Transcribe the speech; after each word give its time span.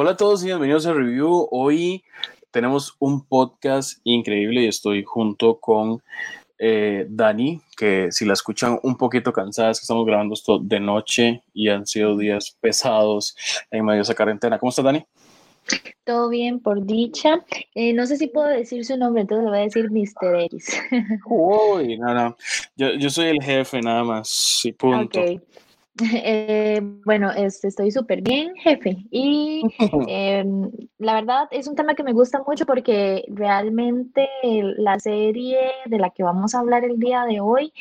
Hola 0.00 0.12
a 0.12 0.16
todos 0.16 0.44
y 0.44 0.46
bienvenidos 0.46 0.86
a 0.86 0.92
Review. 0.92 1.48
Hoy 1.50 2.04
tenemos 2.52 2.94
un 3.00 3.26
podcast 3.26 3.98
increíble 4.04 4.62
y 4.62 4.68
estoy 4.68 5.02
junto 5.02 5.58
con 5.58 6.04
eh, 6.56 7.04
Dani, 7.10 7.60
que 7.76 8.12
si 8.12 8.24
la 8.24 8.34
escuchan 8.34 8.78
un 8.84 8.96
poquito 8.96 9.32
cansada, 9.32 9.72
es 9.72 9.80
que 9.80 9.82
estamos 9.82 10.06
grabando 10.06 10.34
esto 10.34 10.60
de 10.60 10.78
noche 10.78 11.42
y 11.52 11.68
han 11.68 11.84
sido 11.84 12.16
días 12.16 12.56
pesados 12.60 13.36
en 13.72 13.84
medio 13.84 13.96
de 13.96 14.02
esa 14.02 14.14
cuarentena. 14.14 14.56
¿Cómo 14.60 14.70
estás, 14.70 14.84
Dani? 14.84 15.04
Todo 16.04 16.28
bien, 16.28 16.60
por 16.60 16.86
dicha. 16.86 17.44
Eh, 17.74 17.92
no 17.92 18.06
sé 18.06 18.18
si 18.18 18.28
puedo 18.28 18.46
decir 18.46 18.84
su 18.84 18.96
nombre, 18.96 19.22
entonces 19.22 19.46
le 19.46 19.50
voy 19.50 19.58
a 19.58 19.62
decir 19.62 19.90
Mr. 19.90 20.42
X. 20.42 20.80
Uy, 21.26 21.98
no, 21.98 22.14
no. 22.14 22.36
Yo, 22.76 22.92
yo, 22.92 23.10
soy 23.10 23.30
el 23.30 23.42
jefe 23.42 23.80
nada 23.80 24.04
más, 24.04 24.60
y 24.62 24.70
punto. 24.70 25.18
Okay. 25.18 25.40
Eh, 26.30 26.80
bueno, 27.04 27.30
este, 27.32 27.68
estoy 27.68 27.90
súper 27.90 28.22
bien, 28.22 28.54
jefe. 28.56 28.96
Y 29.10 29.62
eh, 30.08 30.44
la 30.98 31.14
verdad 31.14 31.48
es 31.50 31.66
un 31.66 31.74
tema 31.74 31.94
que 31.94 32.04
me 32.04 32.12
gusta 32.12 32.42
mucho 32.46 32.66
porque 32.66 33.24
realmente 33.28 34.28
la 34.42 34.98
serie 34.98 35.58
de 35.86 35.98
la 35.98 36.10
que 36.10 36.22
vamos 36.22 36.54
a 36.54 36.60
hablar 36.60 36.84
el 36.84 36.98
día 36.98 37.24
de 37.24 37.40
hoy, 37.40 37.72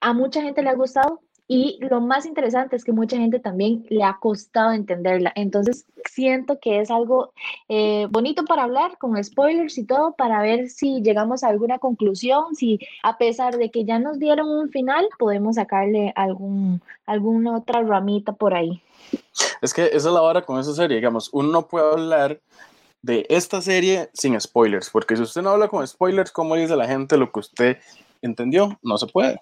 a 0.00 0.12
mucha 0.12 0.42
gente 0.42 0.62
le 0.62 0.70
ha 0.70 0.74
gustado, 0.74 1.20
y 1.48 1.78
lo 1.80 2.00
más 2.00 2.26
interesante 2.26 2.74
es 2.74 2.84
que 2.84 2.92
mucha 2.92 3.16
gente 3.16 3.38
también 3.38 3.86
le 3.88 4.02
ha 4.02 4.18
costado 4.18 4.72
entenderla. 4.72 5.32
Entonces, 5.36 5.86
siento 6.04 6.58
que 6.58 6.80
es 6.80 6.90
algo 6.90 7.32
eh, 7.68 8.08
bonito 8.10 8.44
para 8.44 8.64
hablar 8.64 8.98
con 8.98 9.22
spoilers 9.22 9.78
y 9.78 9.84
todo, 9.84 10.12
para 10.12 10.42
ver 10.42 10.68
si 10.68 11.02
llegamos 11.02 11.44
a 11.44 11.48
alguna 11.48 11.78
conclusión, 11.78 12.56
si 12.56 12.80
a 13.04 13.16
pesar 13.16 13.58
de 13.58 13.70
que 13.70 13.84
ya 13.84 14.00
nos 14.00 14.18
dieron 14.18 14.48
un 14.48 14.70
final, 14.70 15.08
podemos 15.18 15.54
sacarle 15.54 16.12
algún, 16.16 16.82
alguna 17.06 17.58
otra 17.58 17.82
ramita 17.82 18.32
por 18.32 18.54
ahí. 18.54 18.82
Es 19.62 19.72
que 19.72 19.86
esa 19.86 19.96
es 19.96 20.04
la 20.06 20.22
hora 20.22 20.42
con 20.42 20.58
esa 20.58 20.74
serie, 20.74 20.96
digamos, 20.96 21.30
uno 21.32 21.48
no 21.50 21.68
puede 21.68 21.92
hablar 21.92 22.40
de 23.02 23.24
esta 23.28 23.62
serie 23.62 24.10
sin 24.14 24.40
spoilers, 24.40 24.90
porque 24.90 25.14
si 25.14 25.22
usted 25.22 25.42
no 25.42 25.50
habla 25.50 25.68
con 25.68 25.86
spoilers, 25.86 26.32
¿cómo 26.32 26.56
dice 26.56 26.74
la 26.74 26.88
gente 26.88 27.16
lo 27.16 27.30
que 27.30 27.38
usted 27.38 27.76
entendió? 28.20 28.76
No 28.82 28.98
se 28.98 29.06
puede. 29.06 29.40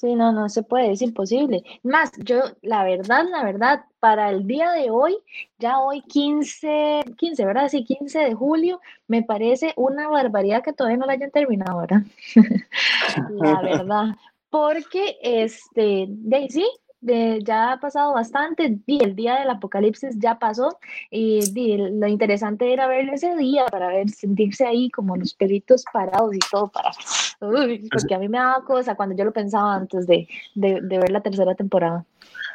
Sí, 0.00 0.14
no, 0.14 0.32
no 0.32 0.48
se 0.48 0.62
puede, 0.62 0.92
es 0.92 1.02
imposible. 1.02 1.64
Más, 1.82 2.12
yo, 2.18 2.42
la 2.62 2.84
verdad, 2.84 3.24
la 3.28 3.42
verdad, 3.42 3.84
para 3.98 4.30
el 4.30 4.46
día 4.46 4.70
de 4.70 4.90
hoy, 4.90 5.16
ya 5.58 5.80
hoy 5.80 6.02
15, 6.02 7.04
15, 7.16 7.44
¿verdad? 7.44 7.68
Sí, 7.68 7.84
15 7.84 8.20
de 8.20 8.34
julio, 8.34 8.80
me 9.08 9.24
parece 9.24 9.72
una 9.76 10.08
barbaridad 10.08 10.62
que 10.62 10.72
todavía 10.72 10.98
no 10.98 11.06
la 11.06 11.14
hayan 11.14 11.32
terminado, 11.32 11.80
¿verdad? 11.80 12.02
la 13.30 13.60
verdad. 13.62 14.04
Porque, 14.50 15.18
este, 15.20 16.06
Daisy, 16.08 16.64
ya 17.00 17.72
ha 17.72 17.80
pasado 17.80 18.14
bastante, 18.14 18.78
y 18.86 19.02
el 19.02 19.14
día 19.14 19.38
del 19.38 19.50
apocalipsis 19.50 20.18
ya 20.18 20.38
pasó, 20.38 20.78
y, 21.10 21.40
lo 21.76 22.06
interesante 22.06 22.72
era 22.72 22.86
verlo 22.86 23.12
ese 23.14 23.36
día 23.36 23.66
para 23.66 23.88
ver, 23.88 24.10
sentirse 24.10 24.66
ahí 24.66 24.90
como 24.90 25.16
los 25.16 25.34
peritos 25.34 25.84
parados 25.92 26.34
y 26.34 26.40
todo 26.50 26.68
para, 26.68 26.90
porque 27.38 28.14
a 28.14 28.18
mí 28.18 28.28
me 28.28 28.38
daba 28.38 28.64
cosa 28.64 28.94
cuando 28.94 29.16
yo 29.16 29.24
lo 29.24 29.32
pensaba 29.32 29.74
antes 29.74 30.06
de, 30.06 30.28
de, 30.54 30.80
de 30.80 30.98
ver 30.98 31.10
la 31.10 31.20
tercera 31.20 31.54
temporada. 31.54 32.04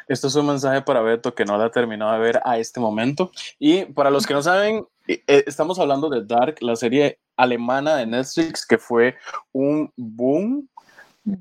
Esto 0.06 0.26
es 0.26 0.34
un 0.34 0.46
mensaje 0.46 0.82
para 0.82 1.00
Beto 1.00 1.34
que 1.34 1.44
no 1.44 1.56
la 1.56 1.66
ha 1.66 1.70
terminado 1.70 2.12
de 2.12 2.18
ver 2.18 2.40
a 2.44 2.58
este 2.58 2.78
momento. 2.78 3.30
Y 3.58 3.86
para 3.86 4.10
los 4.10 4.26
que 4.26 4.34
no 4.34 4.42
saben, 4.42 4.86
eh, 5.06 5.22
estamos 5.46 5.78
hablando 5.78 6.08
de 6.10 6.24
Dark, 6.24 6.56
la 6.60 6.76
serie 6.76 7.18
alemana 7.36 7.96
de 7.96 8.06
Netflix 8.06 8.66
que 8.66 8.78
fue 8.78 9.16
un 9.52 9.92
boom 9.96 10.68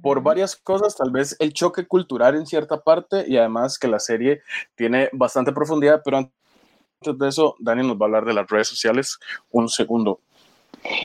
por 0.02 0.22
varias 0.24 0.56
cosas, 0.56 0.96
tal 0.96 1.12
vez 1.12 1.36
el 1.40 1.54
choque 1.54 1.86
cultural 1.86 2.36
en 2.36 2.46
cierta 2.46 2.82
parte 2.82 3.26
y 3.28 3.38
además 3.38 3.78
que 3.78 3.88
la 3.88 4.00
serie 4.00 4.42
tiene 4.76 5.10
bastante 5.12 5.52
profundidad, 5.52 6.02
pero 6.04 6.18
antes 6.18 6.32
de 7.20 7.28
eso, 7.28 7.56
Dani 7.60 7.86
nos 7.86 7.98
va 7.98 8.04
a 8.04 8.06
hablar 8.06 8.26
de 8.26 8.34
las 8.34 8.50
redes 8.50 8.68
sociales. 8.68 9.20
Un 9.52 9.68
segundo. 9.68 10.22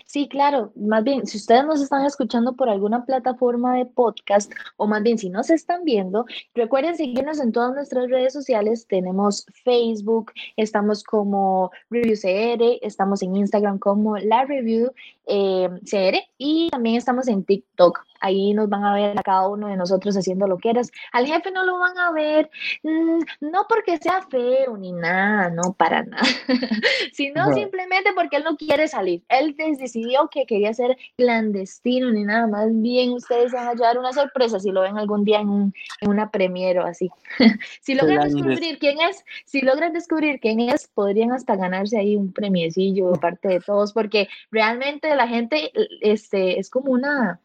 Sí, 0.07 0.29
claro, 0.29 0.73
más 0.77 1.05
bien, 1.05 1.27
si 1.27 1.37
ustedes 1.37 1.65
nos 1.65 1.81
están 1.81 2.05
escuchando 2.05 2.55
por 2.55 2.69
alguna 2.69 3.05
plataforma 3.05 3.77
de 3.77 3.87
podcast 3.87 4.53
o 4.77 4.87
más 4.87 5.03
bien 5.03 5.19
si 5.19 5.31
nos 5.31 5.51
están 5.51 5.85
viendo, 5.85 6.25
recuerden 6.55 6.97
seguirnos 6.97 7.41
en 7.41 7.53
todas 7.53 7.75
nuestras 7.75 8.09
redes 8.11 8.33
sociales. 8.33 8.87
Tenemos 8.89 9.47
Facebook, 9.65 10.33
estamos 10.57 11.05
como 11.05 11.71
Review 11.91 12.17
CR, 12.17 12.79
estamos 12.83 13.23
en 13.23 13.37
Instagram 13.37 13.79
como 13.79 14.17
La 14.19 14.45
Review 14.45 14.93
eh, 15.27 15.69
CR 15.85 16.19
y 16.39 16.71
también 16.71 16.97
estamos 16.97 17.29
en 17.29 17.45
TikTok 17.45 18.01
Ahí 18.21 18.53
nos 18.55 18.69
van 18.69 18.85
a 18.85 18.95
ver 18.95 19.19
a 19.19 19.23
cada 19.23 19.49
uno 19.49 19.69
de 19.69 19.77
nosotros 19.77 20.17
haciendo 20.17 20.47
lo 20.47 20.59
que 20.59 20.71
eres. 20.71 20.91
Al 21.13 21.27
jefe 21.27 21.51
no 21.51 21.65
lo 21.65 21.79
van 21.79 21.97
a 21.99 22.11
ver, 22.13 22.51
mm, 22.83 23.21
no 23.41 23.67
porque 23.69 23.99
sea 23.99 24.23
feo 24.29 24.77
ni 24.77 24.93
nada, 24.93 25.51
no 25.51 25.75
para 25.75 26.03
nada, 26.03 26.23
sino 27.13 27.53
simplemente 27.53 28.11
porque 28.15 28.37
él 28.37 28.45
no 28.45 28.57
quiere 28.57 28.89
salir. 28.89 29.23
Él 29.29 29.55
decidió 29.77 30.29
que 30.29 30.47
quería 30.47 30.73
ser 30.73 30.97
clandestino 31.17 32.11
ni 32.11 32.25
nada 32.25 32.47
más. 32.47 32.69
Bien, 32.73 33.13
ustedes 33.13 33.53
van 33.53 33.69
a 33.69 33.75
llevar 33.75 33.99
una 33.99 34.13
sorpresa 34.13 34.59
si 34.59 34.71
lo 34.71 34.81
ven 34.81 34.97
algún 34.97 35.25
día 35.25 35.41
en, 35.41 35.75
en 36.01 36.09
una 36.09 36.31
premiere 36.31 36.81
o 36.81 36.87
así. 36.87 37.11
si 37.83 37.95
logran 37.95 38.33
descubrir 38.33 38.79
quién 38.79 39.01
es, 39.01 39.25
si 39.45 39.61
logran 39.61 39.93
descubrir 39.93 40.41
quién 40.41 40.61
es, 40.61 40.89
podrían 40.89 41.33
hasta 41.33 41.57
ganarse 41.57 41.99
ahí 41.99 42.17
un 42.17 42.33
premiecillo 42.33 43.11
de 43.11 43.19
parte 43.19 43.49
de 43.49 43.61
todos, 43.61 43.93
porque 43.93 44.29
realmente 44.51 45.15
la 45.15 45.29
gente 45.29 45.73
este, 46.01 46.59
es 46.59 46.71
como 46.71 46.93
una 46.93 47.41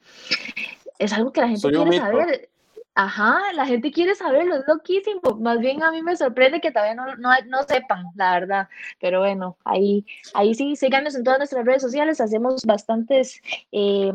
es 0.99 1.13
algo 1.13 1.33
que 1.33 1.41
la 1.41 1.49
gente 1.49 1.69
quiere 1.69 1.97
saber. 1.97 2.49
Ajá, 2.95 3.39
la 3.55 3.65
gente 3.65 3.91
quiere 3.91 4.13
saberlo, 4.13 4.55
es 4.55 4.63
loquísimo. 4.67 5.21
Más 5.39 5.59
bien 5.59 5.81
a 5.81 5.91
mí 5.91 6.03
me 6.03 6.15
sorprende 6.15 6.61
que 6.61 6.71
todavía 6.71 6.93
no, 6.93 7.05
no, 7.15 7.63
sepan, 7.67 8.05
la 8.15 8.39
verdad. 8.39 8.69
Pero 9.01 9.19
bueno, 9.19 9.57
ahí, 9.65 10.05
ahí 10.35 10.53
sí, 10.53 10.75
síganos 10.75 11.15
en 11.15 11.23
todas 11.23 11.39
nuestras 11.39 11.65
redes 11.65 11.81
sociales. 11.81 12.21
Hacemos 12.21 12.63
bastantes 12.65 13.41
eh, 13.71 14.11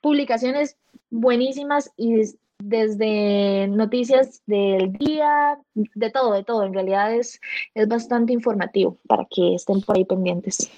publicaciones 0.00 0.78
buenísimas 1.10 1.92
y 1.98 2.22
desde 2.58 3.68
noticias 3.68 4.40
del 4.46 4.92
día, 4.92 5.58
de 5.74 6.10
todo, 6.10 6.32
de 6.32 6.44
todo. 6.44 6.64
En 6.64 6.72
realidad 6.72 7.12
es, 7.14 7.40
es 7.74 7.88
bastante 7.88 8.32
informativo 8.32 8.96
para 9.06 9.26
que 9.30 9.54
estén 9.54 9.82
por 9.82 9.96
ahí 9.96 10.04
pendientes. 10.06 10.70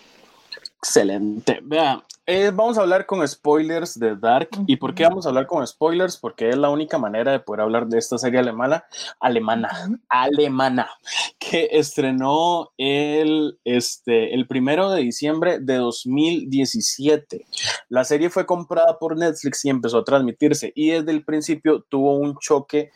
Excelente. 0.78 1.60
Vea, 1.62 2.02
eh, 2.26 2.50
vamos 2.52 2.76
a 2.76 2.80
hablar 2.80 3.06
con 3.06 3.26
spoilers 3.26 3.98
de 3.98 4.16
Dark. 4.16 4.50
¿Y 4.66 4.76
por 4.76 4.94
qué 4.94 5.04
vamos 5.04 5.26
a 5.26 5.28
hablar 5.28 5.46
con 5.46 5.66
spoilers? 5.66 6.16
Porque 6.16 6.48
es 6.48 6.56
la 6.56 6.70
única 6.70 6.98
manera 6.98 7.32
de 7.32 7.40
poder 7.40 7.60
hablar 7.60 7.86
de 7.86 7.98
esta 7.98 8.18
serie 8.18 8.40
alemana, 8.40 8.84
alemana, 9.20 9.70
alemana, 10.08 10.90
que 11.38 11.68
estrenó 11.70 12.72
el, 12.76 13.58
este, 13.64 14.34
el 14.34 14.46
primero 14.46 14.90
de 14.90 15.02
diciembre 15.02 15.60
de 15.60 15.76
2017. 15.76 17.46
La 17.88 18.04
serie 18.04 18.28
fue 18.28 18.44
comprada 18.44 18.98
por 18.98 19.16
Netflix 19.16 19.64
y 19.64 19.70
empezó 19.70 19.98
a 19.98 20.04
transmitirse. 20.04 20.72
Y 20.74 20.90
desde 20.90 21.12
el 21.12 21.24
principio 21.24 21.84
tuvo 21.88 22.16
un 22.16 22.36
choque 22.38 22.90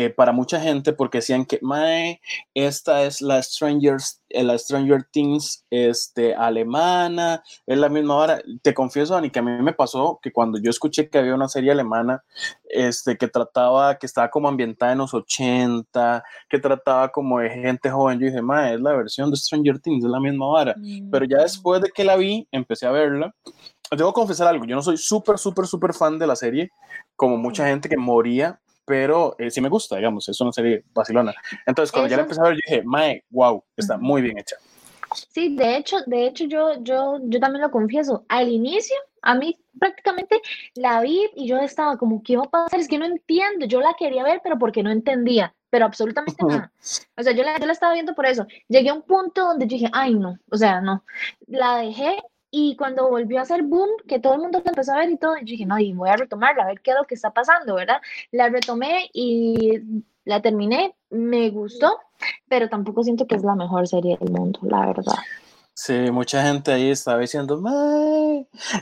eh, 0.00 0.10
para 0.10 0.30
mucha 0.30 0.60
gente 0.60 0.92
porque 0.92 1.18
decían 1.18 1.44
que 1.44 1.58
Mae, 1.60 2.20
esta 2.54 3.02
es 3.02 3.20
la 3.20 3.42
Strangers, 3.42 4.22
eh, 4.28 4.44
la 4.44 4.56
Stranger 4.56 5.02
Things 5.10 5.64
este, 5.70 6.36
alemana, 6.36 7.42
es 7.66 7.78
la 7.78 7.88
misma 7.88 8.14
hora. 8.14 8.40
Te 8.62 8.72
confieso, 8.72 9.14
Dani, 9.14 9.28
que 9.30 9.40
a 9.40 9.42
mí 9.42 9.50
me 9.60 9.72
pasó 9.72 10.20
que 10.22 10.30
cuando 10.30 10.60
yo 10.60 10.70
escuché 10.70 11.10
que 11.10 11.18
había 11.18 11.34
una 11.34 11.48
serie 11.48 11.72
alemana 11.72 12.22
este, 12.70 13.16
que 13.16 13.26
trataba, 13.26 13.98
que 13.98 14.06
estaba 14.06 14.30
como 14.30 14.46
ambientada 14.46 14.92
en 14.92 14.98
los 14.98 15.12
80, 15.12 16.22
que 16.48 16.60
trataba 16.60 17.08
como 17.08 17.40
de 17.40 17.50
gente 17.50 17.90
joven, 17.90 18.20
yo 18.20 18.26
dije, 18.26 18.40
Mae, 18.40 18.74
es 18.74 18.80
la 18.80 18.92
versión 18.92 19.32
de 19.32 19.36
Stranger 19.36 19.80
Things, 19.80 20.04
es 20.04 20.10
la 20.12 20.20
misma 20.20 20.46
hora. 20.46 20.76
Pero 21.10 21.24
ya 21.24 21.38
mm. 21.38 21.40
después 21.40 21.82
de 21.82 21.90
que 21.90 22.04
la 22.04 22.14
vi, 22.14 22.46
empecé 22.52 22.86
a 22.86 22.92
verla. 22.92 23.34
Debo 23.90 24.12
confesar 24.12 24.46
algo, 24.46 24.64
yo 24.64 24.76
no 24.76 24.82
soy 24.82 24.96
súper, 24.96 25.38
súper, 25.38 25.66
súper 25.66 25.92
fan 25.92 26.20
de 26.20 26.26
la 26.28 26.36
serie, 26.36 26.70
como 27.16 27.36
mucha 27.36 27.66
gente 27.66 27.88
que 27.88 27.96
moría 27.96 28.60
pero 28.88 29.36
eh, 29.38 29.50
sí 29.50 29.60
me 29.60 29.68
gusta, 29.68 29.96
digamos, 29.96 30.26
es 30.28 30.40
una 30.40 30.50
serie 30.50 30.82
vacilona. 30.94 31.34
Entonces, 31.66 31.92
cuando 31.92 32.08
ya 32.08 32.16
la 32.16 32.22
empecé 32.22 32.40
a 32.40 32.44
ver, 32.44 32.54
yo 32.54 32.60
dije, 32.66 32.82
mae, 32.84 33.22
wow, 33.30 33.62
está 33.76 33.98
muy 33.98 34.22
bien 34.22 34.38
hecha. 34.38 34.56
Sí, 35.30 35.54
de 35.54 35.76
hecho, 35.76 35.98
de 36.06 36.26
hecho 36.26 36.44
yo, 36.44 36.82
yo, 36.82 37.18
yo 37.22 37.38
también 37.38 37.62
lo 37.62 37.70
confieso, 37.70 38.24
al 38.28 38.48
inicio, 38.48 38.96
a 39.22 39.34
mí 39.34 39.58
prácticamente 39.78 40.40
la 40.74 41.00
vi 41.02 41.28
y 41.34 41.46
yo 41.46 41.58
estaba 41.58 41.96
como, 41.98 42.22
¿qué 42.22 42.36
va 42.36 42.44
a 42.44 42.50
pasar? 42.50 42.80
Es 42.80 42.88
que 42.88 42.98
no 42.98 43.04
entiendo, 43.04 43.66
yo 43.66 43.80
la 43.80 43.94
quería 43.98 44.24
ver, 44.24 44.40
pero 44.42 44.58
porque 44.58 44.82
no 44.82 44.90
entendía, 44.90 45.54
pero 45.70 45.84
absolutamente 45.84 46.42
nada. 46.46 46.72
O 47.16 47.22
sea, 47.22 47.32
yo 47.32 47.42
la, 47.42 47.58
yo 47.58 47.66
la 47.66 47.72
estaba 47.72 47.92
viendo 47.92 48.14
por 48.14 48.26
eso. 48.26 48.46
Llegué 48.68 48.88
a 48.88 48.94
un 48.94 49.02
punto 49.02 49.46
donde 49.46 49.66
yo 49.66 49.76
dije, 49.76 49.90
ay, 49.92 50.14
no, 50.14 50.38
o 50.50 50.56
sea, 50.56 50.80
no. 50.80 51.04
La 51.46 51.76
dejé 51.76 52.22
y 52.50 52.76
cuando 52.76 53.08
volvió 53.08 53.38
a 53.38 53.42
hacer 53.42 53.62
boom, 53.62 53.90
que 54.06 54.18
todo 54.18 54.34
el 54.34 54.40
mundo 54.40 54.62
la 54.64 54.70
empezó 54.70 54.92
a 54.92 54.98
ver 54.98 55.10
y 55.10 55.16
todo, 55.18 55.36
yo 55.36 55.44
dije, 55.44 55.66
no, 55.66 55.78
y 55.78 55.92
voy 55.92 56.08
a 56.08 56.16
retomarla, 56.16 56.64
a 56.64 56.68
ver 56.68 56.80
qué 56.80 56.92
es 56.92 56.96
lo 56.96 57.06
que 57.06 57.14
está 57.14 57.30
pasando, 57.30 57.74
¿verdad? 57.74 58.00
La 58.30 58.48
retomé 58.48 59.10
y 59.12 59.80
la 60.24 60.40
terminé, 60.40 60.94
me 61.10 61.50
gustó, 61.50 61.98
pero 62.48 62.68
tampoco 62.68 63.02
siento 63.02 63.26
que 63.26 63.34
es 63.34 63.44
la 63.44 63.54
mejor 63.54 63.86
serie 63.86 64.16
del 64.18 64.30
mundo, 64.30 64.60
la 64.62 64.86
verdad. 64.86 65.14
Sí, 65.74 66.10
mucha 66.10 66.42
gente 66.42 66.72
ahí 66.72 66.90
estaba 66.90 67.20
diciendo, 67.20 67.62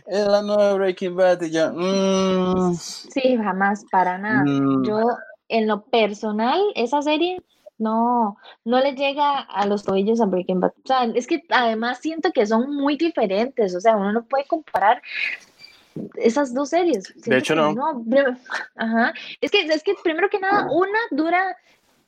es 0.06 0.26
la 0.26 0.42
nueva 0.42 0.72
Breaking 0.74 1.14
Bad 1.14 1.42
y 1.42 1.50
yo, 1.50 1.72
mm". 1.72 2.74
Sí, 2.74 3.36
jamás, 3.36 3.84
para 3.90 4.16
nada. 4.16 4.44
Mm. 4.44 4.84
Yo, 4.84 5.00
en 5.48 5.66
lo 5.66 5.84
personal, 5.84 6.60
esa 6.74 7.02
serie 7.02 7.42
no, 7.78 8.37
no 8.64 8.81
le 8.81 8.94
llega 8.94 9.40
a 9.40 9.67
los 9.67 9.84
tobillos 9.84 10.20
a 10.20 10.26
Breaking 10.26 10.61
Bad. 10.61 10.73
O 10.84 10.87
sea, 10.87 11.05
es 11.05 11.26
que 11.26 11.43
además 11.50 11.99
siento 12.00 12.32
que 12.32 12.46
son 12.46 12.75
muy 12.75 12.96
diferentes, 12.96 13.75
o 13.75 13.81
sea, 13.81 13.96
uno 13.96 14.12
no 14.12 14.25
puede 14.25 14.44
comparar 14.46 15.02
esas 16.17 16.52
dos 16.55 16.70
series. 16.70 17.12
de 17.25 17.38
hecho, 17.38 17.55
no. 17.55 18.05
Ajá. 18.76 19.12
Es 19.40 19.50
que, 19.50 19.62
es 19.62 19.82
que 19.82 19.94
primero 20.02 20.28
que 20.28 20.38
nada, 20.38 20.69
una 20.70 20.99
dura, 21.11 21.56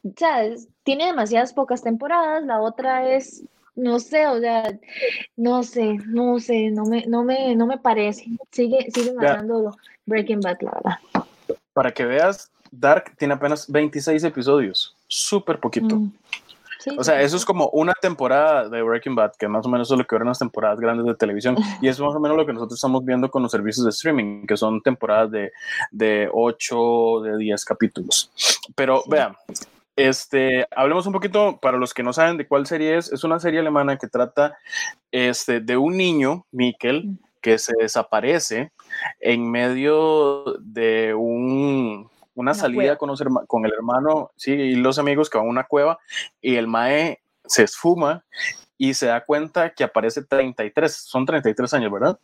o 0.05 0.13
sea, 0.17 0.43
tiene 0.83 1.07
demasiadas 1.07 1.53
pocas 1.53 1.83
temporadas, 1.83 2.45
la 2.45 2.61
otra 2.61 3.09
es 3.09 3.45
no 3.79 4.01
sé, 4.01 4.27
o 4.27 4.41
sea, 4.41 4.77
no 5.37 5.63
sé, 5.63 5.99
no 6.07 6.41
sé, 6.41 6.71
no 6.71 6.85
me, 6.85 7.07
no 7.07 7.23
me, 7.23 7.55
no 7.55 7.65
me 7.67 7.79
parece. 7.79 8.27
Sigue, 8.51 8.91
sigue 8.93 9.15
ganando 9.15 9.77
Breaking 10.05 10.41
Bad, 10.41 10.59
la 10.63 10.73
verdad. 10.73 11.27
Para 11.73 11.93
que 11.93 12.05
veas, 12.05 12.51
Dark 12.71 13.17
tiene 13.17 13.35
apenas 13.35 13.71
26 13.71 14.25
episodios, 14.25 14.97
súper 15.07 15.59
poquito. 15.59 15.97
Mm. 15.97 16.13
o 16.97 17.05
sea, 17.05 17.21
eso 17.21 17.37
es 17.37 17.45
como 17.45 17.69
una 17.71 17.93
temporada 17.95 18.69
de 18.69 18.83
Breaking 18.83 19.15
Bad, 19.15 19.33
que 19.39 19.49
más 19.49 19.67
o 19.67 19.69
menos 19.69 19.91
es 19.91 19.99
lo 19.99 20.07
que 20.07 20.17
eran 20.17 20.29
las 20.29 20.39
temporadas 20.39 20.81
grandes 20.81 21.07
de 21.07 21.15
televisión. 21.15 21.57
y 21.83 21.89
es 21.89 21.99
más 22.01 22.15
o 22.15 22.21
menos 22.21 22.37
lo 22.37 22.47
que 22.47 22.53
nosotros 22.53 22.79
estamos 22.79 23.05
viendo 23.05 23.31
con 23.31 23.43
los 23.43 23.51
servicios 23.51 23.85
de 23.85 23.91
streaming, 23.91 24.47
que 24.47 24.57
son 24.57 24.81
temporadas 24.81 25.31
de, 25.31 25.53
de 25.91 26.29
8, 26.33 27.21
de 27.23 27.39
10 27.39 27.65
capítulos. 27.65 28.31
Pero 28.75 29.03
vean, 29.09 29.37
este, 29.99 30.65
hablemos 30.77 31.09
un 31.09 31.13
poquito, 31.13 31.59
para 31.61 31.77
los 31.77 31.93
que 31.93 32.05
no 32.05 32.13
saben 32.13 32.37
de 32.37 32.47
cuál 32.47 32.67
serie 32.67 32.97
es, 32.97 33.11
es 33.11 33.25
una 33.25 33.41
serie 33.41 33.59
alemana 33.59 33.99
que 33.99 34.07
trata 34.07 34.57
este, 35.11 35.59
de 35.59 35.77
un 35.77 35.97
niño, 35.97 36.47
Mikkel, 36.53 37.19
que 37.41 37.59
se 37.59 37.73
desaparece 37.77 38.71
en 39.19 39.51
medio 39.51 40.45
de 40.61 41.15
un, 41.15 42.09
una, 42.41 42.55
salida 42.55 42.97
con, 42.97 43.15
con, 43.47 43.67
el 43.67 43.73
hermano 43.73 44.31
sí, 44.37 44.53
y 44.53 44.75
los 44.75 44.99
amigos 44.99 45.29
que 45.29 45.39
van 45.39 45.47
a 45.47 45.51
una 45.51 45.65
cueva 45.65 45.99
y 46.41 46.57
el 46.57 46.67
mae 46.67 47.21
se 47.45 47.65
esfuma 47.65 48.25
y 48.77 48.95
se 48.95 49.07
da 49.07 49.25
cuenta 49.25 49.71
que 49.71 49.85
aparece 49.85 50.23
33, 50.23 50.95
son 50.95 51.27
33 51.27 51.75
años, 51.75 51.93
¿verdad? 51.93 52.19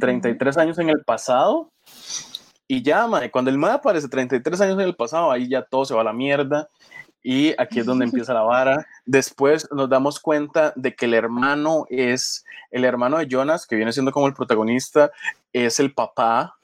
33 0.00 0.56
años 0.56 0.78
en 0.78 0.88
el 0.88 1.04
pasado 1.04 1.70
y 2.66 2.82
ya, 2.82 3.06
mae, 3.06 3.30
cuando 3.30 3.50
el 3.50 3.58
mae 3.58 3.72
aparece 3.72 4.08
33 4.08 4.60
años 4.62 4.74
en 4.74 4.86
el 4.86 4.96
pasado, 4.96 5.30
ahí 5.30 5.48
ya 5.48 5.62
todo 5.62 5.84
se 5.84 5.94
va 5.94 6.00
a 6.00 6.04
la 6.04 6.14
mierda 6.14 6.68
y 7.22 7.54
aquí 7.60 7.80
es 7.80 7.86
donde 7.86 8.04
empieza 8.06 8.32
la 8.32 8.42
vara. 8.42 8.86
Después 9.04 9.68
nos 9.70 9.90
damos 9.90 10.18
cuenta 10.20 10.72
de 10.74 10.94
que 10.94 11.04
el 11.04 11.14
hermano 11.14 11.84
es, 11.90 12.44
el 12.70 12.84
hermano 12.84 13.18
de 13.18 13.28
Jonas, 13.28 13.66
que 13.66 13.76
viene 13.76 13.92
siendo 13.92 14.12
como 14.12 14.26
el 14.26 14.34
protagonista, 14.34 15.10
es 15.52 15.80
el 15.80 15.92
papá 15.92 16.56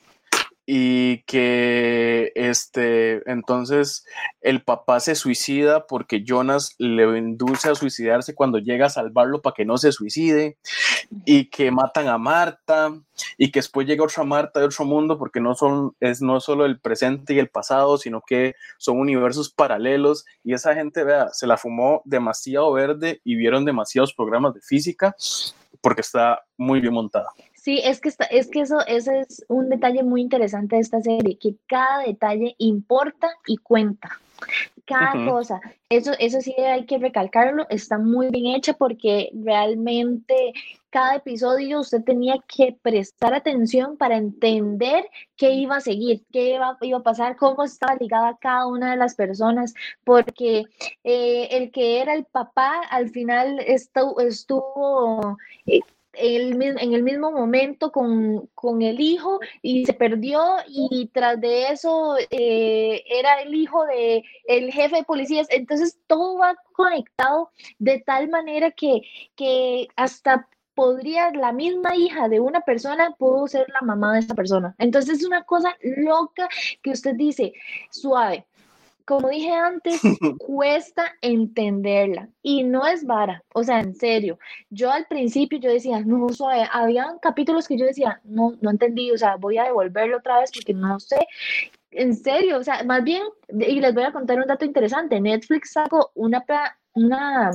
y 0.71 1.23
que 1.23 2.31
este 2.35 3.23
entonces 3.25 4.05
el 4.43 4.63
papá 4.63 5.01
se 5.01 5.15
suicida 5.15 5.87
porque 5.87 6.25
Jonas 6.27 6.75
le 6.77 7.05
induce 7.17 7.71
a 7.71 7.75
suicidarse 7.75 8.35
cuando 8.35 8.59
llega 8.59 8.85
a 8.85 8.91
salvarlo 8.91 9.41
para 9.41 9.55
que 9.55 9.65
no 9.65 9.79
se 9.79 9.93
suicide 9.93 10.59
y 11.25 11.47
que 11.49 11.71
matan 11.71 12.09
a 12.09 12.19
Marta 12.19 12.93
y 13.39 13.51
que 13.51 13.61
después 13.61 13.87
llega 13.87 14.05
otra 14.05 14.25
Marta 14.25 14.61
de 14.61 14.67
otro 14.67 14.85
mundo 14.85 15.17
porque 15.17 15.41
no 15.41 15.55
son 15.55 15.97
es 16.01 16.21
no 16.21 16.39
solo 16.39 16.67
el 16.67 16.79
presente 16.79 17.33
y 17.33 17.39
el 17.39 17.49
pasado 17.49 17.97
sino 17.97 18.21
que 18.21 18.55
son 18.77 18.99
universos 18.99 19.49
paralelos 19.51 20.27
y 20.45 20.53
esa 20.53 20.75
gente 20.75 21.03
vea 21.03 21.31
se 21.33 21.47
la 21.47 21.57
fumó 21.57 22.03
demasiado 22.05 22.71
verde 22.75 23.23
y 23.25 23.37
vieron 23.37 23.65
demasiados 23.65 24.13
programas 24.13 24.53
de 24.53 24.61
física 24.61 25.17
porque 25.81 26.03
está 26.03 26.43
muy 26.59 26.81
bien 26.81 26.93
montada. 26.93 27.31
Sí, 27.61 27.81
es 27.83 28.01
que, 28.01 28.09
está, 28.09 28.25
es 28.25 28.49
que 28.49 28.61
eso, 28.61 28.79
ese 28.87 29.21
es 29.21 29.45
un 29.49 29.69
detalle 29.69 30.05
muy 30.05 30.21
interesante 30.21 30.77
de 30.77 30.83
esta 30.83 31.03
serie, 31.03 31.39
que 31.39 31.57
cada 31.67 32.05
detalle 32.05 32.55
importa 32.59 33.29
y 33.47 33.57
cuenta. 33.57 34.11
Cada 34.85 35.27
cosa. 35.29 35.61
Eso, 35.91 36.13
eso 36.21 36.41
sí 36.41 36.55
hay 36.57 36.87
que 36.87 36.99
recalcarlo, 36.99 37.67
está 37.69 37.99
muy 37.99 38.29
bien 38.29 38.55
hecha 38.55 38.75
porque 38.75 39.31
realmente 39.35 40.53
cada 40.91 41.17
episodio 41.17 41.81
usted 41.81 42.05
tenía 42.05 42.37
que 42.47 42.77
prestar 42.81 43.35
atención 43.35 43.97
para 43.97 44.17
entender 44.17 45.05
qué 45.37 45.51
iba 45.51 45.77
a 45.77 45.81
seguir, 45.81 46.23
qué 46.33 46.55
iba, 46.55 46.79
iba 46.81 46.99
a 46.99 47.03
pasar, 47.03 47.37
cómo 47.37 47.65
estaba 47.65 47.97
ligada 47.97 48.39
cada 48.41 48.69
una 48.69 48.93
de 48.93 48.97
las 48.97 49.17
personas, 49.17 49.75
porque 50.05 50.65
eh, 51.03 51.49
el 51.51 51.73
que 51.73 52.01
era 52.01 52.15
el 52.15 52.25
papá 52.25 52.81
al 52.89 53.11
final 53.11 53.59
estuvo, 53.59 54.21
estuvo 54.21 55.37
eh, 55.67 55.81
en 56.19 56.93
el 56.95 57.03
mismo 57.03 57.31
momento 57.31 57.93
con, 57.93 58.49
el 58.83 59.01
hijo 59.01 59.41
y 59.63 59.87
se 59.87 59.93
perdió 59.93 60.43
y 60.67 61.11
tras 61.13 61.41
de 61.41 61.69
eso 61.69 62.17
eh, 62.31 63.03
era 63.09 63.41
el 63.43 63.55
hijo 63.55 63.85
de 63.87 64.25
el 64.47 64.73
jefe 64.73 64.97
de 64.97 65.05
policías. 65.05 65.47
Entonces 65.51 65.99
todo 66.07 66.39
va 66.39 66.57
conectado 66.73 67.51
de 67.79 68.01
tal 68.01 68.29
manera 68.29 68.71
que, 68.71 69.03
que 69.37 69.89
hasta 69.97 70.49
podría 70.75 71.33
la 71.33 71.53
misma 71.53 71.97
hija 71.97 72.29
de 72.29 72.39
una 72.39 72.61
persona 72.61 73.11
pudo 73.19 73.49
ser 73.49 73.67
la 73.69 73.85
mamá 73.85 74.15
de 74.15 74.21
esa 74.21 74.35
persona. 74.35 74.77
Entonces 74.79 75.19
es 75.19 75.27
una 75.27 75.43
cosa 75.43 75.77
loca 75.83 76.49
que 76.83 76.91
usted 76.91 77.15
dice, 77.17 77.53
suave, 77.91 78.47
como 79.09 79.31
dije 79.31 79.51
antes, 79.51 80.03
cuesta 80.39 81.15
entenderla 81.23 82.29
y 82.43 82.63
no 82.63 82.87
es 82.87 83.07
vara, 83.07 83.43
o 83.55 83.65
sea, 83.65 83.81
en 83.81 83.95
serio. 83.95 84.39
Yo 84.69 84.91
al 84.91 85.07
principio 85.07 85.59
yo 85.59 85.71
decía, 85.71 86.01
no, 86.01 86.29
suave, 86.29 86.69
había 86.71 87.17
capítulos 87.23 87.67
que 87.67 87.79
yo 87.79 87.87
decía, 87.87 88.21
no, 88.25 88.53
no 88.61 88.71
entendí, 88.71 89.11
o 89.11 89.17
sea, 89.17 89.37
voy 89.37 89.57
a 89.57 89.65
devolverlo 89.65 90.19
otra 90.19 90.41
vez 90.41 90.51
porque 90.53 90.75
no 90.75 91.01
sé. 91.01 91.27
En 91.91 92.15
serio, 92.15 92.59
o 92.59 92.63
sea, 92.63 92.85
más 92.85 93.03
bien, 93.03 93.23
y 93.49 93.81
les 93.81 93.95
voy 93.95 94.05
a 94.05 94.13
contar 94.13 94.39
un 94.39 94.47
dato 94.47 94.67
interesante, 94.67 95.19
Netflix 95.19 95.73
sacó 95.73 96.11
una, 96.15 96.45
una 96.93 97.53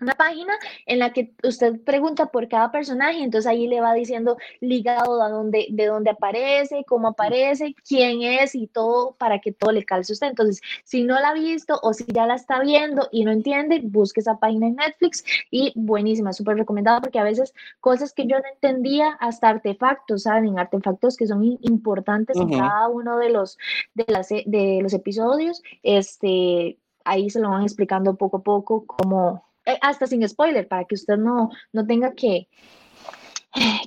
una 0.00 0.12
página 0.12 0.52
en 0.84 0.98
la 0.98 1.12
que 1.12 1.32
usted 1.42 1.80
pregunta 1.82 2.26
por 2.26 2.48
cada 2.48 2.70
personaje, 2.70 3.22
entonces 3.22 3.50
ahí 3.50 3.66
le 3.66 3.80
va 3.80 3.94
diciendo 3.94 4.36
ligado 4.60 5.22
a 5.22 5.30
dónde, 5.30 5.66
de 5.70 5.86
dónde 5.86 6.10
aparece, 6.10 6.84
cómo 6.86 7.08
aparece, 7.08 7.74
quién 7.86 8.22
es 8.22 8.54
y 8.54 8.66
todo 8.66 9.14
para 9.16 9.40
que 9.40 9.52
todo 9.52 9.72
le 9.72 9.84
calce 9.84 10.12
a 10.12 10.14
usted. 10.14 10.28
Entonces, 10.28 10.60
si 10.84 11.04
no 11.04 11.18
la 11.18 11.30
ha 11.30 11.34
visto 11.34 11.78
o 11.82 11.94
si 11.94 12.04
ya 12.08 12.26
la 12.26 12.34
está 12.34 12.60
viendo 12.60 13.08
y 13.10 13.24
no 13.24 13.30
entiende, 13.30 13.80
busque 13.82 14.20
esa 14.20 14.38
página 14.38 14.66
en 14.66 14.76
Netflix 14.76 15.24
y 15.50 15.72
buenísima, 15.74 16.32
súper 16.32 16.56
recomendada 16.56 17.00
porque 17.00 17.18
a 17.18 17.24
veces 17.24 17.54
cosas 17.80 18.12
que 18.12 18.26
yo 18.26 18.38
no 18.38 18.44
entendía, 18.52 19.16
hasta 19.20 19.48
artefactos, 19.48 20.24
¿saben? 20.24 20.58
Artefactos 20.58 21.16
que 21.16 21.26
son 21.26 21.42
importantes 21.62 22.36
en 22.36 22.50
cada 22.50 22.88
uno 22.88 23.18
de 23.18 23.30
los, 23.30 23.58
de, 23.94 24.04
las, 24.08 24.28
de 24.28 24.80
los 24.82 24.92
episodios, 24.92 25.62
este, 25.82 26.78
ahí 27.04 27.30
se 27.30 27.40
lo 27.40 27.50
van 27.50 27.62
explicando 27.62 28.16
poco 28.16 28.38
a 28.38 28.42
poco 28.42 28.84
cómo 28.86 29.45
hasta 29.80 30.06
sin 30.06 30.26
spoiler, 30.28 30.66
para 30.68 30.84
que 30.84 30.94
usted 30.94 31.16
no, 31.16 31.50
no 31.72 31.86
tenga 31.86 32.12
que, 32.12 32.48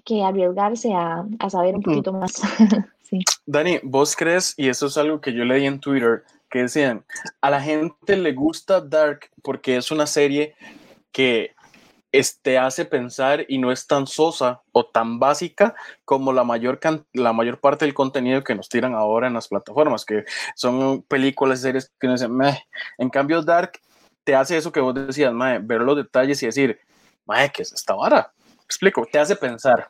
que 0.06 0.24
arriesgarse 0.24 0.94
a, 0.94 1.26
saber 1.50 1.76
un 1.76 1.82
poquito 1.82 2.14
más. 2.14 2.42
Dani, 3.46 3.80
¿vos 3.84 4.16
crees, 4.16 4.54
y 4.58 4.70
eso 4.70 4.88
es 4.88 4.98
algo 4.98 5.20
que 5.20 5.34
yo 5.34 5.44
leí 5.44 5.66
en 5.66 5.80
Twitter, 5.80 6.24
que 6.50 6.60
decían, 6.60 7.04
a 7.42 7.50
la 7.50 7.62
gente 7.62 8.18
le 8.18 8.34
gusta 8.34 8.82
Dark 8.82 9.30
porque 9.42 9.78
es 9.78 9.92
una 9.92 10.06
serie 10.06 10.56
que 11.12 11.56
te 12.42 12.58
hace 12.58 12.86
pensar 12.86 13.46
y 13.48 13.60
no 13.60 13.72
es 13.72 13.86
tan 13.86 14.08
sosa 14.08 14.62
o 14.72 14.86
tan 14.86 15.20
básica 15.20 15.76
como 16.06 16.34
la 16.34 16.44
mayor, 16.44 16.80
la 17.14 17.34
mayor 17.34 17.60
parte 17.60 17.86
del 17.86 17.94
contenido 17.94 18.44
que 18.44 18.56
nos 18.56 18.68
tiran 18.68 18.96
ahora 18.96 19.28
en 19.28 19.34
las 19.34 19.48
plataformas, 19.48 20.06
que 20.06 20.26
son 20.56 21.04
películas 21.04 21.62
series 21.62 21.92
que 22.00 22.08
no 22.08 22.14
dicen, 22.14 22.36
Meh. 22.36 22.66
en 22.98 23.10
cambio 23.10 23.44
Dark 23.44 23.80
te 24.30 24.36
hace 24.36 24.58
eso 24.58 24.72
que 24.72 24.80
vos 24.80 24.94
decías, 24.94 25.34
mae, 25.34 25.58
ver 25.58 25.82
los 25.82 25.96
detalles 25.96 26.44
y 26.44 26.46
decir, 26.46 26.80
mae, 27.26 27.52
¿qué 27.52 27.64
es 27.64 27.74
esta 27.74 27.96
vara? 27.96 28.32
explico, 28.64 29.08
te 29.12 29.18
hace 29.18 29.36
pensar. 29.36 29.90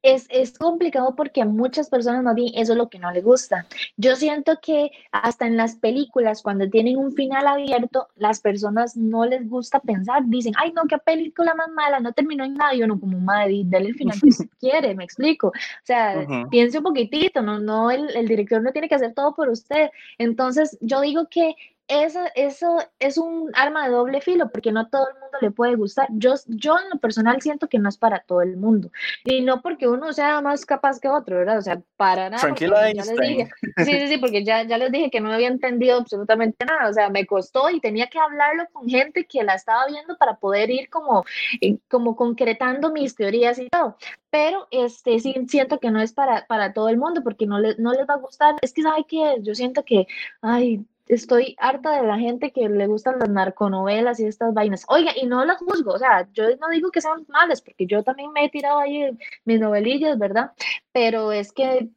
Es, 0.00 0.26
es, 0.28 0.56
complicado 0.56 1.16
porque 1.16 1.42
a 1.42 1.44
muchas 1.44 1.88
personas 1.88 2.22
más 2.22 2.36
bien 2.36 2.52
eso 2.54 2.72
es 2.72 2.78
lo 2.78 2.88
que 2.88 3.00
no 3.00 3.10
les 3.10 3.24
gusta. 3.24 3.66
Yo 3.96 4.14
siento 4.14 4.60
que 4.62 4.92
hasta 5.10 5.48
en 5.48 5.56
las 5.56 5.74
películas, 5.74 6.42
cuando 6.42 6.70
tienen 6.70 6.98
un 6.98 7.14
final 7.14 7.48
abierto, 7.48 8.06
las 8.14 8.40
personas 8.40 8.96
no 8.96 9.24
les 9.24 9.48
gusta 9.48 9.80
pensar. 9.80 10.22
Dicen, 10.26 10.52
ay, 10.56 10.72
no, 10.72 10.82
qué 10.88 10.98
película 10.98 11.54
más 11.56 11.70
mala, 11.70 11.98
no 11.98 12.12
terminó 12.12 12.44
en 12.44 12.54
nada. 12.54 12.76
Y 12.76 12.82
uno, 12.84 13.00
como 13.00 13.18
madre, 13.18 13.62
dale 13.64 13.88
el 13.88 13.94
final 13.96 14.20
que 14.22 14.30
se 14.30 14.48
quiere, 14.60 14.94
me 14.94 15.02
explico. 15.02 15.48
O 15.48 15.52
sea, 15.82 16.24
piense 16.48 16.78
un 16.78 16.84
poquitito, 16.84 17.42
no, 17.42 17.58
no, 17.58 17.90
el, 17.90 18.14
el 18.14 18.28
director 18.28 18.62
no 18.62 18.70
tiene 18.70 18.88
que 18.88 18.94
hacer 18.94 19.14
todo 19.14 19.34
por 19.34 19.48
usted. 19.48 19.90
Entonces, 20.18 20.78
yo 20.80 21.00
digo 21.00 21.26
que 21.28 21.56
eso, 21.86 22.20
eso 22.34 22.78
es 22.98 23.18
un 23.18 23.50
arma 23.54 23.84
de 23.84 23.92
doble 23.92 24.20
filo 24.20 24.50
porque 24.50 24.72
no 24.72 24.88
todo 24.88 25.08
el 25.08 25.14
mundo 25.14 25.38
le 25.40 25.50
puede 25.50 25.74
gustar. 25.74 26.08
Yo, 26.12 26.34
yo 26.46 26.78
en 26.78 26.90
lo 26.90 26.98
personal 26.98 27.42
siento 27.42 27.68
que 27.68 27.78
no 27.78 27.88
es 27.88 27.98
para 27.98 28.20
todo 28.20 28.40
el 28.40 28.56
mundo. 28.56 28.90
Y 29.24 29.42
no 29.42 29.60
porque 29.60 29.86
uno 29.86 30.12
sea 30.12 30.40
más 30.40 30.64
capaz 30.64 30.98
que 30.98 31.08
otro, 31.08 31.36
¿verdad? 31.36 31.58
O 31.58 31.62
sea, 31.62 31.80
para 31.96 32.30
nada. 32.30 32.40
Tranquila, 32.40 32.84
dije, 32.84 33.48
Sí, 33.78 33.84
sí, 33.84 34.08
sí, 34.08 34.18
porque 34.18 34.44
ya, 34.44 34.62
ya 34.62 34.78
les 34.78 34.90
dije 34.92 35.10
que 35.10 35.20
no 35.20 35.32
había 35.32 35.48
entendido 35.48 35.98
absolutamente 35.98 36.64
nada. 36.64 36.88
O 36.88 36.92
sea, 36.92 37.10
me 37.10 37.26
costó 37.26 37.68
y 37.70 37.80
tenía 37.80 38.06
que 38.08 38.18
hablarlo 38.18 38.64
con 38.72 38.88
gente 38.88 39.26
que 39.26 39.44
la 39.44 39.54
estaba 39.54 39.86
viendo 39.86 40.16
para 40.16 40.36
poder 40.36 40.70
ir 40.70 40.88
como, 40.88 41.24
eh, 41.60 41.78
como 41.90 42.16
concretando 42.16 42.90
mis 42.90 43.14
teorías 43.14 43.58
y 43.58 43.68
todo 43.68 43.96
pero 44.30 44.66
este 44.72 45.20
sí 45.20 45.32
siento 45.46 45.78
que 45.78 45.92
no 45.92 46.00
es 46.00 46.12
para, 46.12 46.44
para 46.48 46.72
todo 46.72 46.88
el 46.88 46.96
mundo 46.96 47.22
porque 47.22 47.46
no, 47.46 47.60
le, 47.60 47.76
no 47.78 47.92
les 47.92 48.04
va 48.04 48.14
a 48.14 48.18
gustar. 48.18 48.56
Es 48.62 48.72
que, 48.72 48.82
¿sabe 48.82 49.04
qué? 49.08 49.36
Yo 49.42 49.54
siento 49.54 49.84
que, 49.84 50.08
ay, 50.42 50.84
estoy 51.06 51.56
harta 51.58 52.00
de 52.00 52.06
la 52.06 52.18
gente 52.18 52.52
que 52.52 52.68
le 52.68 52.86
gustan 52.86 53.18
las 53.18 53.28
narconovelas 53.28 54.20
y 54.20 54.26
estas 54.26 54.54
vainas. 54.54 54.84
Oiga, 54.88 55.12
y 55.14 55.26
no 55.26 55.44
las 55.44 55.58
juzgo, 55.58 55.92
o 55.92 55.98
sea, 55.98 56.28
yo 56.32 56.44
no 56.56 56.68
digo 56.70 56.90
que 56.90 57.00
sean 57.00 57.24
malas, 57.28 57.60
porque 57.60 57.86
yo 57.86 58.02
también 58.02 58.32
me 58.32 58.44
he 58.44 58.50
tirado 58.50 58.78
ahí 58.78 59.10
mis 59.44 59.60
novelillas, 59.60 60.18
¿verdad? 60.18 60.52
Pero 60.92 61.32
es 61.32 61.52
que 61.52 61.88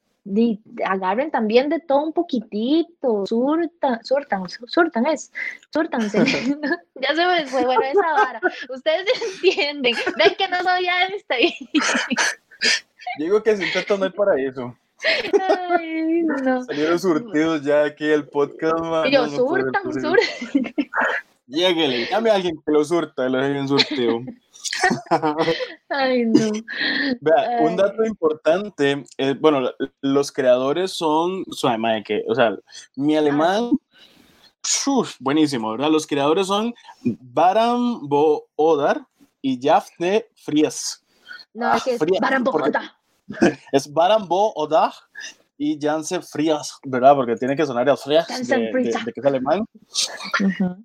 agarren 0.86 1.32
también 1.32 1.70
de 1.70 1.80
todo 1.80 2.04
un 2.04 2.14
poquitito, 2.14 3.26
surtan, 3.26 4.04
surtan, 4.04 4.44
surtan 4.50 5.06
es, 5.06 5.32
surtanse. 5.72 6.20
ya 6.96 7.16
se 7.16 7.26
me 7.26 7.46
fue, 7.46 7.66
bueno, 7.66 7.84
esa 7.84 8.14
vara. 8.14 8.42
Ustedes 8.70 9.06
entienden, 9.36 9.96
ven 10.18 10.36
que 10.38 10.48
no 10.48 10.58
soy 10.64 10.88
esta. 11.16 11.36
Digo 13.20 13.42
que 13.42 13.56
sin 13.56 14.00
no 14.00 14.06
hay 14.06 14.12
paraíso. 14.12 14.76
Ay, 15.70 16.24
no. 16.24 16.64
Salieron 16.64 17.00
surtidos 17.00 17.62
ya 17.64 17.84
aquí 17.84 18.06
el 18.06 18.28
podcast. 18.28 18.80
Man, 18.80 19.12
yo, 19.12 19.28
surtan, 19.30 19.94
surtan. 19.94 20.74
Lléguele, 21.48 22.08
llame 22.10 22.30
a 22.30 22.36
alguien 22.36 22.62
que 22.66 22.72
lo 22.72 22.84
surta, 22.84 23.30
lo 23.30 23.38
dejen 23.40 23.68
surtido. 23.70 24.20
Ay, 25.90 26.26
no. 26.26 26.52
Vea, 27.22 27.62
un 27.62 27.78
dato 27.78 28.04
importante, 28.04 29.06
eh, 29.18 29.34
bueno, 29.40 29.70
los 30.02 30.32
creadores 30.34 30.92
son, 30.92 31.46
que, 32.04 32.24
o 32.28 32.36
sea, 32.36 32.58
mi 32.96 33.16
alemán, 33.16 33.72
buenísimo, 35.20 35.72
¿verdad? 35.72 35.90
Los 35.90 36.06
creadores 36.06 36.48
son 36.48 36.74
Baran 37.04 38.08
Bo 38.08 38.48
Odar 38.58 39.06
y 39.42 39.58
Jafne 39.62 40.26
Fries. 40.36 41.02
No, 41.54 41.68
ah, 41.68 41.82
es 41.86 42.00
Baran 42.20 42.44
Bo 42.44 42.52
Odar. 42.52 42.97
Es 43.72 43.92
Baran 43.92 44.28
Bo 44.28 44.54
Odar 44.54 44.92
y 45.58 45.80
Janse 45.82 46.22
Frías, 46.22 46.78
¿verdad? 46.84 47.16
Porque 47.16 47.36
tiene 47.36 47.56
que 47.56 47.66
sonar 47.66 47.90
a 47.90 47.98
Frías 47.98 48.28
de, 48.48 48.72
que 48.72 49.20
es 49.20 49.26
alemán. 49.26 49.66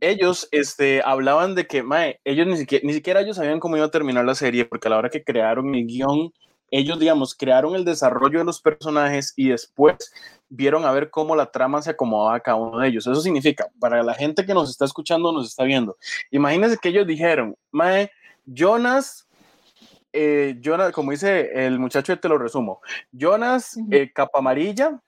Ellos 0.01 0.49
este, 0.51 1.03
hablaban 1.05 1.55
de 1.55 1.67
que, 1.67 1.83
mae, 1.83 2.21
ellos 2.25 2.47
ni 2.47 2.57
siquiera, 2.57 2.87
ni 2.87 2.95
siquiera 2.95 3.21
ellos 3.21 3.37
sabían 3.37 3.61
cómo 3.61 3.77
iba 3.77 3.87
a 3.87 3.91
terminar 3.91 4.25
la 4.25 4.35
serie, 4.35 4.65
porque 4.65 4.89
a 4.89 4.91
la 4.91 4.99
hora 4.99 5.11
que 5.11 5.23
crearon 5.23 5.75
el 5.75 5.87
guion, 5.87 6.33
ellos, 6.71 6.99
digamos, 6.99 7.35
crearon 7.35 7.75
el 7.75 7.85
desarrollo 7.85 8.39
de 8.39 8.47
los 8.47 8.63
personajes 8.63 9.35
y 9.37 9.51
después 9.51 10.11
vieron 10.49 10.87
a 10.87 10.93
ver 10.93 11.11
cómo 11.11 11.37
la 11.37 11.51
trama 11.51 11.83
se 11.83 11.91
acomodaba 11.91 12.37
a 12.37 12.41
cada 12.41 12.57
uno 12.57 12.79
de 12.79 12.89
ellos. 12.89 13.07
Eso 13.07 13.21
significa, 13.21 13.69
para 13.79 14.03
la 14.03 14.15
gente 14.15 14.47
que 14.47 14.55
nos 14.55 14.71
está 14.71 14.87
escuchando, 14.87 15.33
nos 15.33 15.49
está 15.49 15.65
viendo, 15.65 15.99
imagínense 16.31 16.79
que 16.81 16.89
ellos 16.89 17.07
dijeron, 17.07 17.57
mae, 17.73 18.11
Jonas 18.47 19.29
eh, 20.13 20.59
Jonas, 20.61 20.93
como 20.93 21.11
dice 21.11 21.67
el 21.67 21.79
muchacho, 21.79 22.19
te 22.19 22.29
lo 22.29 22.39
resumo. 22.39 22.81
Jonas, 23.13 23.79
eh, 23.91 24.13
capa 24.13 24.39
amarilla, 24.39 25.01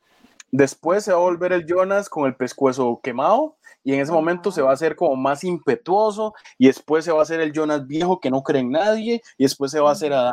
después 0.51 1.05
se 1.05 1.13
va 1.13 1.19
a 1.19 1.23
volver 1.23 1.53
el 1.53 1.67
Jonas 1.67 2.09
con 2.09 2.27
el 2.27 2.37
pescuezo 2.37 3.01
quemado 3.03 3.57
y 3.83 3.93
en 3.93 4.01
ese 4.01 4.13
momento 4.13 4.51
se 4.51 4.63
va 4.63 4.71
a 4.71 4.75
hacer 4.75 4.97
como 4.97 5.17
más 5.17 5.45
impetuoso 5.45 6.35
y 6.59 6.67
después 6.69 7.05
se 7.05 7.13
va 7.13 7.21
a 7.21 7.23
hacer 7.23 7.41
el 7.41 7.53
Jonas 7.53 7.87
viejo 7.87 8.21
que 8.21 8.31
no 8.31 8.43
cree 8.43 8.63
en 8.63 8.71
nadie 8.71 9.21
y 9.37 9.45
después 9.45 9.71
se 9.71 9.81
va 9.81 9.91
a 9.91 9.93
hacer 9.93 10.13
Adán. 10.13 10.33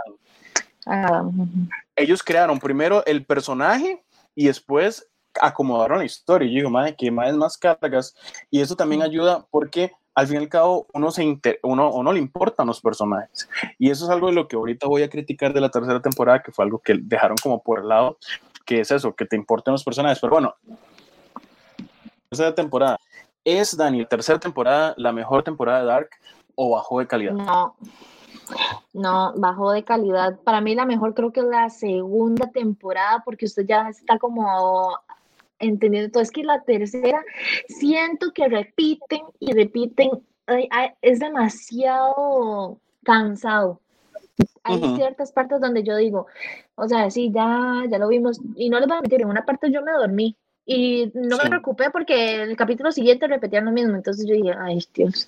Ellos 1.95 2.23
crearon 2.23 2.59
primero 2.59 3.05
el 3.05 3.25
personaje 3.25 4.03
y 4.35 4.47
después 4.47 5.07
acomodaron 5.39 5.99
la 5.99 6.05
historia. 6.05 6.47
Y 6.47 6.51
yo 6.53 6.57
digo, 6.57 6.69
madre, 6.69 6.95
que 6.95 7.11
más 7.11 7.33
más 7.33 7.57
cargas. 7.57 8.15
Y 8.49 8.61
eso 8.61 8.75
también 8.75 9.01
ayuda 9.01 9.45
porque 9.51 9.91
al 10.13 10.27
fin 10.27 10.37
y 10.37 10.39
al 10.39 10.49
cabo 10.49 10.87
uno, 10.93 11.11
se 11.11 11.39
uno, 11.63 12.03
no 12.03 12.13
le 12.13 12.19
importan 12.19 12.67
los 12.67 12.81
personajes. 12.81 13.49
Y 13.77 13.89
eso 13.89 14.05
es 14.05 14.11
algo 14.11 14.27
de 14.27 14.33
lo 14.33 14.47
que 14.47 14.55
ahorita 14.55 14.87
voy 14.87 15.03
a 15.03 15.09
criticar 15.09 15.53
de 15.53 15.61
la 15.61 15.69
tercera 15.69 16.01
temporada, 16.01 16.41
que 16.41 16.51
fue 16.51 16.65
algo 16.65 16.79
que 16.79 16.99
dejaron 17.01 17.37
como 17.41 17.61
por 17.61 17.79
el 17.79 17.87
lado, 17.87 18.17
que 18.65 18.81
es 18.81 18.91
eso, 18.91 19.15
que 19.15 19.25
te 19.25 19.35
importen 19.35 19.71
los 19.71 19.83
personajes. 19.83 20.19
Pero 20.19 20.31
bueno, 20.31 20.55
tercera 22.29 22.53
temporada. 22.53 22.97
¿Es, 23.43 23.75
Dani, 23.75 24.05
tercera 24.05 24.39
temporada 24.39 24.93
la 24.97 25.11
mejor 25.11 25.43
temporada 25.43 25.79
de 25.79 25.85
Dark 25.85 26.09
o 26.55 26.71
bajó 26.71 26.99
de 26.99 27.07
calidad? 27.07 27.33
No, 27.33 27.75
no, 28.93 29.33
bajó 29.37 29.71
de 29.71 29.83
calidad. 29.83 30.39
Para 30.43 30.61
mí 30.61 30.75
la 30.75 30.85
mejor 30.85 31.13
creo 31.13 31.31
que 31.31 31.39
es 31.39 31.45
la 31.45 31.69
segunda 31.69 32.51
temporada 32.51 33.23
porque 33.23 33.45
usted 33.45 33.65
ya 33.65 33.89
está 33.89 34.19
como 34.19 34.99
entendiendo 35.61 36.11
todo. 36.11 36.23
Es 36.23 36.31
que 36.31 36.43
la 36.43 36.61
tercera 36.61 37.23
siento 37.67 38.31
que 38.33 38.47
repiten 38.47 39.21
y 39.39 39.53
repiten, 39.53 40.11
es 41.01 41.19
demasiado 41.19 42.79
cansado. 43.03 43.79
Hay 44.63 44.79
ciertas 44.95 45.31
partes 45.31 45.59
donde 45.59 45.83
yo 45.83 45.95
digo, 45.95 46.27
o 46.75 46.87
sea, 46.87 47.09
sí, 47.09 47.31
ya, 47.33 47.83
ya 47.89 47.97
lo 47.97 48.07
vimos, 48.07 48.39
y 48.55 48.69
no 48.69 48.79
les 48.79 48.87
voy 48.87 48.97
a 48.97 49.01
mentir, 49.01 49.21
en 49.21 49.29
una 49.29 49.45
parte 49.45 49.71
yo 49.71 49.81
me 49.81 49.91
dormí, 49.91 50.35
y 50.65 51.11
no 51.13 51.37
me 51.37 51.49
preocupé 51.49 51.89
porque 51.89 52.43
el 52.43 52.55
capítulo 52.55 52.91
siguiente 52.91 53.27
repetían 53.27 53.65
lo 53.65 53.71
mismo, 53.71 53.95
entonces 53.95 54.25
yo 54.27 54.35
dije, 54.35 54.53
ay 54.57 54.79
Dios. 54.93 55.27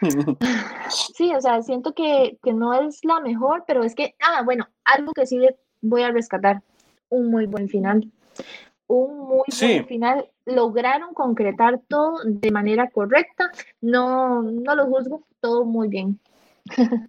sí, 1.16 1.32
o 1.34 1.40
sea, 1.40 1.62
siento 1.62 1.94
que, 1.94 2.38
que, 2.42 2.52
no 2.52 2.74
es 2.74 3.04
la 3.04 3.20
mejor, 3.20 3.64
pero 3.66 3.84
es 3.84 3.94
que, 3.94 4.14
ah, 4.20 4.42
bueno, 4.42 4.68
algo 4.84 5.12
que 5.12 5.26
sí 5.26 5.40
voy 5.80 6.02
a 6.02 6.10
rescatar, 6.10 6.62
un 7.08 7.30
muy 7.30 7.46
buen 7.46 7.68
final 7.68 8.10
un 8.86 9.18
muy 9.18 9.44
buen 9.60 9.86
final. 9.86 10.30
Lograron 10.44 11.14
concretar 11.14 11.80
todo 11.88 12.20
de 12.24 12.50
manera 12.50 12.90
correcta. 12.90 13.50
No, 13.80 14.42
no 14.42 14.74
lo 14.74 14.86
juzgo, 14.86 15.26
todo 15.40 15.64
muy 15.64 15.88
bien. 15.88 16.20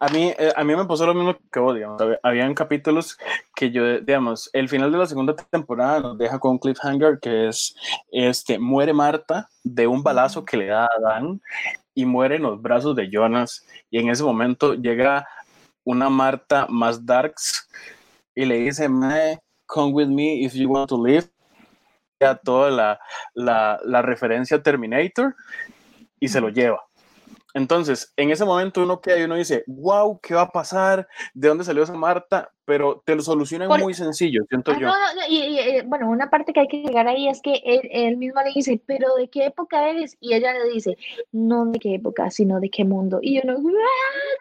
a, 0.00 0.08
mí, 0.08 0.34
eh, 0.38 0.52
a 0.54 0.64
mí 0.64 0.76
me 0.76 0.84
pasó 0.84 1.06
lo 1.06 1.14
mismo 1.14 1.36
que 1.50 1.60
vos, 1.60 1.74
digamos. 1.74 2.02
Habían 2.22 2.54
capítulos 2.54 3.18
que 3.54 3.70
yo, 3.70 4.00
digamos, 4.00 4.50
el 4.52 4.68
final 4.68 4.92
de 4.92 4.98
la 4.98 5.06
segunda 5.06 5.34
temporada 5.34 6.00
nos 6.00 6.18
deja 6.18 6.38
con 6.38 6.52
un 6.52 6.58
cliffhanger 6.58 7.18
que 7.20 7.48
es, 7.48 7.74
este, 8.10 8.58
muere 8.58 8.92
Marta 8.92 9.48
de 9.64 9.86
un 9.86 10.02
balazo 10.02 10.44
que 10.44 10.56
le 10.56 10.66
da 10.66 10.84
a 10.84 11.00
Dan 11.00 11.40
y 11.94 12.04
muere 12.04 12.36
en 12.36 12.42
los 12.42 12.60
brazos 12.60 12.94
de 12.96 13.08
Jonas. 13.10 13.66
Y 13.90 13.98
en 13.98 14.10
ese 14.10 14.22
momento 14.22 14.74
llega 14.74 15.26
una 15.84 16.10
Marta 16.10 16.66
más 16.68 17.06
darks 17.06 17.68
y 18.34 18.44
le 18.44 18.56
dice, 18.56 18.88
Mae, 18.88 19.38
Come 19.66 19.92
with 19.92 20.08
me 20.08 20.44
if 20.44 20.54
you 20.54 20.68
want 20.68 20.88
to 20.88 20.96
live. 20.96 21.28
Ya 22.20 22.34
toda 22.34 22.70
la, 22.70 22.98
la, 23.34 23.78
la 23.84 24.00
referencia 24.00 24.62
Terminator 24.62 25.34
y 26.18 26.28
se 26.28 26.40
lo 26.40 26.48
lleva. 26.48 26.86
Entonces, 27.56 28.12
en 28.18 28.30
ese 28.30 28.44
momento 28.44 28.82
uno 28.82 29.00
queda 29.00 29.18
y 29.18 29.22
uno 29.22 29.34
dice, 29.34 29.64
wow, 29.66 30.20
¿qué 30.20 30.34
va 30.34 30.42
a 30.42 30.52
pasar? 30.52 31.08
¿De 31.32 31.48
dónde 31.48 31.64
salió 31.64 31.84
esa 31.84 31.94
Marta? 31.94 32.50
Pero 32.66 33.02
te 33.06 33.14
lo 33.14 33.22
solucionan 33.22 33.68
muy 33.80 33.94
sencillo, 33.94 34.44
siento 34.50 34.72
ah, 34.72 34.78
yo. 34.78 34.90
y, 35.30 35.58
eh, 35.58 35.82
bueno, 35.86 36.10
una 36.10 36.28
parte 36.28 36.52
que 36.52 36.60
hay 36.60 36.68
que 36.68 36.82
llegar 36.82 37.08
ahí 37.08 37.28
es 37.28 37.40
que 37.40 37.62
él, 37.64 38.18
mismo 38.18 38.42
le 38.42 38.52
dice, 38.52 38.78
pero 38.84 39.14
¿de 39.14 39.28
qué 39.28 39.46
época 39.46 39.88
eres? 39.88 40.18
Y 40.20 40.34
ella 40.34 40.52
le 40.52 40.70
dice, 40.70 40.98
no 41.32 41.64
de 41.64 41.78
qué 41.78 41.94
época, 41.94 42.30
sino 42.30 42.60
de 42.60 42.68
qué 42.68 42.84
mundo. 42.84 43.20
Y 43.22 43.40
uno, 43.42 43.56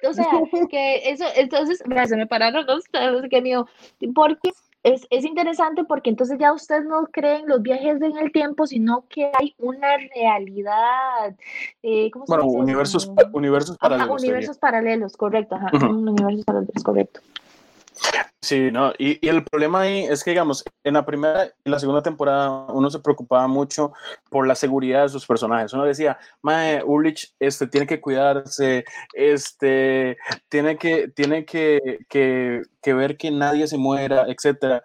o 0.10 0.14
sea, 0.14 0.26
que 0.70 1.10
eso, 1.10 1.24
entonces, 1.38 1.82
se 2.08 2.18
me 2.18 2.28
pararon 2.28 2.66
los 2.66 2.84
pelos, 2.90 3.24
que 3.30 3.42
mío, 3.42 3.66
porque 4.14 4.52
es, 4.86 5.08
es, 5.10 5.26
interesante 5.26 5.84
porque 5.84 6.12
entonces 6.12 6.38
ya 6.40 6.54
ustedes 6.54 6.86
no 6.86 7.08
creen 7.08 7.48
los 7.48 7.64
viajes 7.64 8.00
en 8.02 8.18
el 8.18 8.32
tiempo, 8.32 8.68
sino 8.68 9.06
que 9.10 9.32
hay 9.34 9.56
una 9.58 9.98
realidad. 10.16 11.36
Eh, 11.82 12.12
¿cómo 12.12 12.26
bueno, 12.28 12.46
universos, 12.46 13.12
universos 13.34 13.80
paralelos. 13.80 14.22
universos 14.22 14.58
paralelos, 14.60 15.18
correcto. 15.18 15.56
Ajá, 15.56 15.72
universos 15.88 16.46
paralelos, 16.46 16.84
correcto. 16.84 17.20
Sí, 18.42 18.70
no, 18.72 18.94
y, 19.00 19.28
el 19.28 19.44
problema 19.44 19.82
ahí 19.82 20.04
es 20.04 20.24
que, 20.24 20.30
digamos, 20.30 20.64
en 20.84 20.94
la 20.94 21.06
primera 21.06 21.52
y 21.64 21.70
la 21.70 21.80
segunda 21.80 22.04
temporada 22.04 22.68
uno 22.72 22.92
se 22.92 23.00
preocupaba 23.00 23.48
mucho 23.48 23.94
por 24.30 24.46
la 24.46 24.54
seguridad 24.54 25.04
de 25.04 25.10
sus 25.10 25.26
personajes. 25.26 25.74
Uno 25.74 25.86
decía, 25.86 26.20
Mae, 26.44 26.84
Ulrich 26.84 27.34
este, 27.40 27.66
tiene 27.66 27.88
que 27.88 28.00
cuidarse, 28.00 28.86
este, 29.14 30.18
tiene 30.48 30.78
que, 30.78 31.08
tiene 31.08 31.44
que, 31.46 32.00
que, 32.08 32.62
que 32.84 32.94
ver 32.94 33.18
que 33.18 33.32
nadie 33.32 33.68
se 33.68 33.78
muera, 33.78 34.26
etcétera 34.28 34.84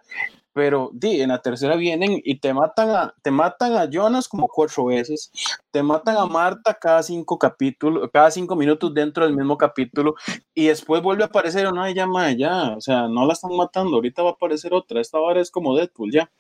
pero 0.53 0.91
di, 0.93 1.21
en 1.21 1.29
la 1.29 1.41
tercera 1.41 1.77
vienen 1.77 2.21
y 2.25 2.39
te 2.39 2.53
matan 2.53 2.91
a, 2.91 3.15
te 3.23 3.31
matan 3.31 3.75
a 3.75 3.89
Jonas 3.89 4.29
como 4.29 4.49
cuatro 4.49 4.87
veces, 4.87 5.31
te 5.71 5.83
matan 5.83 6.17
a 6.17 6.27
Marta 6.27 6.75
cada 6.75 7.03
cinco 7.03 7.39
capítulos, 7.39 8.11
cada 8.13 8.31
cinco 8.31 8.57
minutos 8.57 8.93
dentro 8.93 9.25
del 9.25 9.37
mismo 9.37 9.57
capítulo, 9.57 10.15
y 10.55 10.67
después 10.67 11.03
vuelve 11.03 11.23
a 11.23 11.27
aparecer 11.27 11.67
una 11.67 11.89
ella 11.89 12.07
más 12.07 12.37
ya, 12.37 12.75
o 12.77 12.81
sea, 12.81 13.09
no 13.09 13.27
la 13.27 13.33
están 13.33 13.55
matando, 13.57 13.97
ahorita 13.97 14.23
va 14.23 14.31
a 14.31 14.33
aparecer 14.33 14.75
otra, 14.75 15.01
esta 15.01 15.19
vara 15.19 15.41
es 15.41 15.51
como 15.51 15.77
Deadpool 15.77 16.13
ya, 16.13 16.31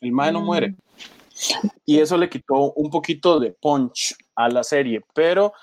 el 0.00 0.12
mae 0.12 0.32
no 0.32 0.40
muere. 0.40 0.74
Y 1.86 2.00
eso 2.00 2.18
le 2.18 2.28
quitó 2.28 2.72
un 2.72 2.90
poquito 2.90 3.40
de 3.40 3.52
punch 3.52 4.14
a 4.34 4.48
la 4.48 4.62
serie, 4.62 5.00
pero 5.14 5.54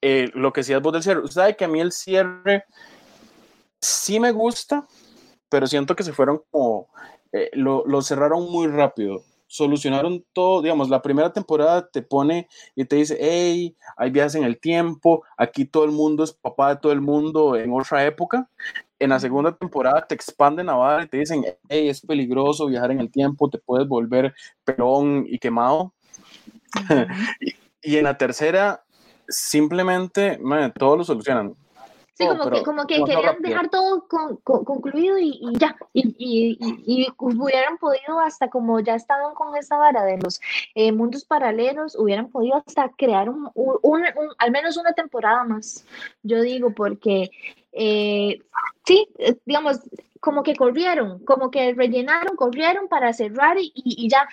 eh, 0.00 0.30
lo 0.34 0.52
que 0.52 0.62
sí 0.62 0.72
es 0.72 0.80
vos 0.80 0.92
del 0.92 1.02
cierre, 1.02 1.28
sabe 1.28 1.56
que 1.56 1.64
a 1.64 1.68
mí 1.68 1.80
el 1.80 1.92
cierre 1.92 2.64
sí 3.80 4.20
me 4.20 4.32
gusta, 4.32 4.86
pero 5.48 5.66
siento 5.66 5.96
que 5.96 6.04
se 6.04 6.12
fueron 6.12 6.42
como 6.50 6.88
eh, 7.32 7.50
lo, 7.52 7.84
lo, 7.86 8.02
cerraron 8.02 8.50
muy 8.50 8.66
rápido. 8.66 9.22
Solucionaron 9.46 10.24
todo, 10.32 10.60
digamos, 10.62 10.90
la 10.90 11.00
primera 11.00 11.32
temporada 11.32 11.88
te 11.88 12.02
pone 12.02 12.48
y 12.76 12.84
te 12.84 12.96
dice, 12.96 13.16
hey, 13.20 13.76
hay 13.96 14.10
viajes 14.10 14.34
en 14.34 14.44
el 14.44 14.60
tiempo, 14.60 15.24
aquí 15.36 15.64
todo 15.64 15.84
el 15.84 15.90
mundo 15.90 16.22
es 16.22 16.32
papá 16.32 16.74
de 16.74 16.80
todo 16.80 16.92
el 16.92 17.00
mundo 17.00 17.56
en 17.56 17.72
otra 17.72 18.04
época. 18.04 18.48
en 18.98 19.10
la 19.10 19.20
segunda 19.20 19.56
temporada 19.56 20.04
te 20.06 20.14
expanden 20.14 20.68
a 20.68 20.74
vara 20.74 21.04
y 21.04 21.08
te 21.08 21.18
dicen, 21.18 21.44
hey, 21.68 21.88
es 21.88 22.00
peligroso 22.00 22.66
viajar 22.66 22.90
en 22.90 23.00
el 23.00 23.10
tiempo, 23.10 23.48
te 23.48 23.58
puedes 23.58 23.86
volver 23.88 24.34
pelón 24.64 25.24
y 25.28 25.38
quemado. 25.38 25.94
y, 27.82 27.96
en 27.96 28.04
la 28.04 28.18
tercera, 28.18 28.84
simplemente, 29.28 30.38
man, 30.38 30.72
todo 30.76 30.96
lo 30.96 31.04
solucionan. 31.04 31.54
Sí, 32.18 32.26
como, 32.26 32.50
que, 32.50 32.62
como 32.64 32.84
que 32.84 33.04
querían 33.04 33.40
dejar 33.40 33.68
todo 33.70 34.08
concluido 34.42 35.18
y, 35.20 35.40
ya, 35.52 35.76
y, 35.92 36.58
y, 36.58 37.06
hubieran 37.16 37.78
podido 37.78 38.18
hasta 38.18 38.50
como 38.50 38.80
ya 38.80 38.96
estaban 38.96 39.34
con 39.34 39.56
esta 39.56 39.76
vara 39.76 40.02
de 40.04 40.18
los 40.18 40.40
eh, 40.74 40.90
mundos 40.90 41.24
paralelos, 41.24 41.94
hubieran 41.96 42.28
podido 42.28 42.56
hasta 42.56 42.88
crear 42.88 43.30
un, 43.30 43.48
un, 43.54 44.02
al 44.38 44.50
menos 44.50 44.76
una 44.76 44.94
temporada 44.94 45.44
más, 45.44 45.86
yo 46.24 46.42
digo, 46.42 46.70
porque 46.70 47.30
eh, 47.70 48.40
sí, 48.84 49.06
eh, 49.18 49.36
digamos, 49.46 49.78
como 50.18 50.42
que 50.42 50.56
corrieron, 50.56 51.24
como 51.24 51.52
que 51.52 51.72
rellenaron, 51.72 52.34
corrieron 52.34 52.88
para 52.88 53.12
cerrar 53.12 53.58
y, 53.60 53.70
y 53.74 54.08
ya, 54.08 54.26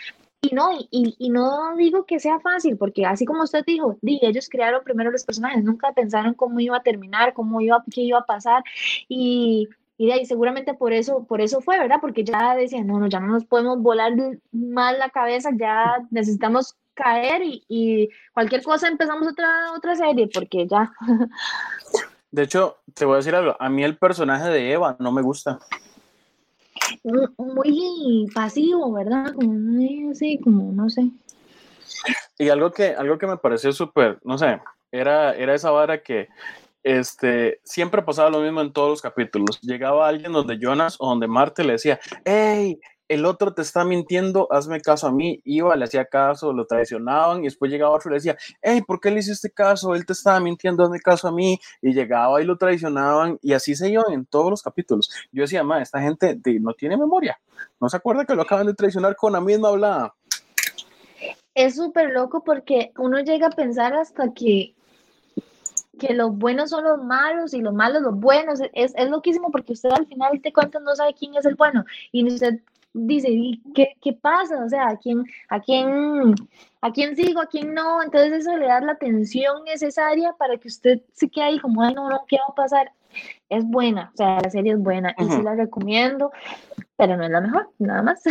y 0.52 0.56
no, 0.56 0.72
y, 0.74 1.16
y, 1.18 1.30
no 1.30 1.76
digo 1.76 2.06
que 2.06 2.20
sea 2.20 2.40
fácil, 2.40 2.78
porque 2.78 3.06
así 3.06 3.26
como 3.26 3.44
usted 3.44 3.64
dijo, 3.66 3.98
ellos 4.04 4.50
crearon 4.50 4.84
primero 4.84 5.12
los 5.12 5.24
personajes, 5.24 5.64
nunca 5.64 5.92
pensaron 5.94 6.34
cómo 6.34 6.60
iba 6.60 6.78
a 6.78 6.84
terminar, 6.84 7.34
cómo 7.34 7.62
iba, 7.62 7.84
qué 7.92 8.02
iba 8.02 8.20
a 8.20 8.26
pasar, 8.26 8.64
y, 9.08 9.68
y 9.98 10.08
de 10.08 10.14
ahí 10.14 10.26
seguramente 10.26 10.74
por 10.74 10.94
eso, 10.94 11.26
por 11.26 11.42
eso 11.42 11.62
fue, 11.62 11.80
¿verdad? 11.80 11.98
Porque 12.02 12.24
ya 12.24 12.56
decían, 12.56 12.88
no, 12.88 13.00
no, 13.00 13.08
ya 13.08 13.20
no 13.20 13.28
nos 13.28 13.46
podemos 13.46 13.82
volar 13.82 14.14
más 14.52 14.98
la 14.98 15.10
cabeza, 15.10 15.50
ya 15.58 15.98
necesitamos 16.12 16.76
caer 16.94 17.42
y, 17.44 17.64
y 17.68 18.10
cualquier 18.34 18.64
cosa 18.64 18.88
empezamos 18.88 19.28
otra, 19.28 19.74
otra 19.76 19.96
serie, 19.96 20.30
porque 20.34 20.68
ya. 20.68 20.92
De 22.32 22.44
hecho, 22.44 22.78
te 22.94 23.06
voy 23.06 23.16
a 23.16 23.18
decir 23.18 23.36
algo, 23.36 23.56
a 23.60 23.70
mí 23.70 23.84
el 23.84 23.98
personaje 23.98 24.50
de 24.50 24.72
Eva 24.74 24.98
no 25.00 25.12
me 25.12 25.22
gusta 25.22 25.60
muy 27.38 28.28
pasivo, 28.34 28.92
¿verdad? 28.92 29.34
Como 29.34 30.12
así, 30.12 30.40
como 30.40 30.72
no 30.72 30.90
sé. 30.90 31.12
Y 32.38 32.50
algo 32.50 32.72
que, 32.72 32.90
algo 32.90 33.18
que 33.18 33.28
me 33.28 33.38
pareció 33.38 33.72
súper, 33.72 34.20
no 34.24 34.38
sé, 34.38 34.60
era, 34.92 35.34
era 35.36 35.54
esa 35.54 35.72
vara 35.72 36.02
que 36.02 36.28
este, 36.84 37.60
siempre 37.64 38.02
pasaba 38.04 38.30
lo 38.30 38.42
mismo 38.42 38.62
en 38.62 38.72
todos 38.74 38.90
los 38.90 39.02
capítulos. 39.02 39.60
Llegaba 39.62 40.08
alguien 40.08 40.32
donde 40.32 40.60
Jonas 40.60 40.98
o 41.00 41.10
donde 41.10 41.28
Marte 41.28 41.64
le 41.64 41.74
decía, 41.74 42.00
hey, 42.26 42.80
el 43.08 43.26
otro 43.26 43.54
te 43.54 43.62
está 43.62 43.86
mintiendo, 43.86 44.48
hazme 44.52 44.82
caso 44.82 45.08
a 45.08 45.12
mí. 45.12 45.42
Iba, 45.44 45.76
le 45.76 45.86
hacía 45.86 46.06
caso, 46.06 46.54
lo 46.54 46.66
traicionaban 46.66 47.42
y 47.42 47.44
después 47.44 47.72
llegaba 47.72 47.96
otro 47.96 48.10
y 48.10 48.12
le 48.12 48.16
decía, 48.16 48.38
hey, 48.62 48.82
¿por 48.86 49.00
qué 49.00 49.12
le 49.12 49.20
hiciste 49.20 49.52
caso? 49.52 49.94
Él 49.94 50.06
te 50.06 50.14
estaba 50.14 50.40
mintiendo, 50.40 50.84
hazme 50.84 51.00
caso 51.00 51.28
a 51.28 51.32
mí. 51.32 51.60
Y 51.82 51.94
llegaba 51.94 52.42
y 52.42 52.46
lo 52.46 52.58
traicionaban 52.58 53.38
y 53.42 53.54
así 53.54 53.76
se 53.76 53.90
iban 53.90 54.12
en 54.12 54.26
todos 54.26 54.50
los 54.50 54.62
capítulos. 54.62 55.10
Yo 55.32 55.44
decía, 55.44 55.64
ma, 55.64 55.82
esta 55.82 56.02
gente 56.02 56.40
no 56.60 56.74
tiene 56.74 56.98
memoria. 56.98 57.40
No 57.80 57.90
se 57.90 57.98
acuerda 57.98 58.26
que 58.26 58.36
lo 58.36 58.42
acaban 58.42 58.68
de 58.68 58.74
traicionar 58.74 59.16
con 59.16 59.34
la 59.34 59.42
misma 59.42 59.70
hablada. 59.70 60.14
Es 61.54 61.76
súper 61.76 62.12
loco 62.12 62.44
porque 62.44 62.92
uno 62.98 63.20
llega 63.20 63.48
a 63.48 63.52
pensar 63.52 63.94
hasta 63.94 64.34
que 64.34 64.74
que 65.98 66.14
los 66.14 66.38
buenos 66.38 66.72
son 66.72 66.84
los 66.84 67.02
malos 67.02 67.54
y 67.54 67.62
los 67.62 67.74
malos 67.74 68.02
los 68.02 68.20
buenos. 68.20 68.60
Es, 68.74 68.94
es 68.96 69.10
loquísimo 69.10 69.50
porque 69.50 69.74
usted 69.74 69.90
al 69.92 70.06
final 70.08 70.42
te 70.42 70.52
cuenta 70.52 70.80
no 70.80 70.94
sabe 70.94 71.14
quién 71.14 71.36
es 71.36 71.46
el 71.46 71.56
bueno 71.56 71.86
y 72.12 72.28
usted 72.28 72.60
dice, 72.96 73.28
¿y 73.30 73.62
qué, 73.74 73.96
qué 74.02 74.14
pasa? 74.14 74.64
O 74.64 74.70
sea, 74.70 74.88
¿a 74.88 74.98
quién, 74.98 75.26
a, 75.50 75.60
quién, 75.60 76.34
¿a 76.82 76.92
quién 76.92 77.16
sigo? 77.16 77.42
¿A 77.42 77.48
quién 77.48 77.74
no? 77.74 78.02
Entonces 78.02 78.32
eso 78.32 78.58
le 78.58 78.68
da 78.68 78.80
la 78.80 78.94
atención 78.94 79.64
necesaria 79.66 80.34
para 80.40 80.58
que 80.58 80.70
usted 80.70 81.02
se 81.14 81.30
quede 81.30 81.44
ahí 81.46 81.60
como, 81.60 81.84
ay, 81.84 81.94
no, 81.94 82.10
no, 82.10 82.26
¿qué 82.28 82.38
va 82.38 82.46
a 82.50 82.56
pasar? 82.56 82.92
Es 83.50 83.66
buena, 83.66 84.12
o 84.14 84.18
sea, 84.18 84.42
la 84.42 84.50
serie 84.50 84.74
es 84.74 84.80
buena 84.80 85.16
y 85.18 85.24
sí 85.24 85.42
la 85.42 85.56
recomiendo, 85.56 86.32
pero 86.98 87.16
no 87.16 87.24
es 87.24 87.30
la 87.30 87.42
mejor, 87.42 87.70
nada 87.80 88.02
más. 88.02 88.22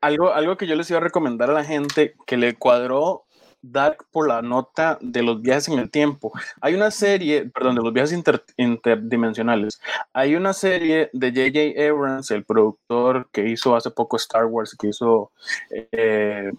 algo, 0.00 0.32
algo 0.32 0.56
que 0.56 0.66
yo 0.66 0.74
les 0.74 0.88
iba 0.90 0.98
a 0.98 1.02
recomendar 1.02 1.50
a 1.50 1.54
la 1.54 1.64
gente 1.64 2.14
que 2.26 2.36
le 2.38 2.54
cuadró 2.54 3.25
Dark 3.72 4.06
por 4.10 4.28
la 4.28 4.42
nota 4.42 4.98
de 5.00 5.22
los 5.22 5.40
viajes 5.40 5.68
en 5.68 5.78
el 5.78 5.90
tiempo. 5.90 6.32
Hay 6.60 6.74
una 6.74 6.90
serie, 6.90 7.46
perdón, 7.46 7.76
de 7.76 7.82
los 7.82 7.92
viajes 7.92 8.22
interdimensionales. 8.56 9.80
Hay 10.12 10.34
una 10.34 10.52
serie 10.52 11.10
de 11.12 11.30
J.J. 11.30 11.88
Abrams, 11.88 12.30
el 12.30 12.44
productor 12.44 13.28
que 13.32 13.48
hizo 13.48 13.76
hace 13.76 13.90
poco 13.90 14.16
Star 14.16 14.46
Wars, 14.46 14.76
que 14.78 14.88
hizo 14.88 15.30
eh, 15.70 16.50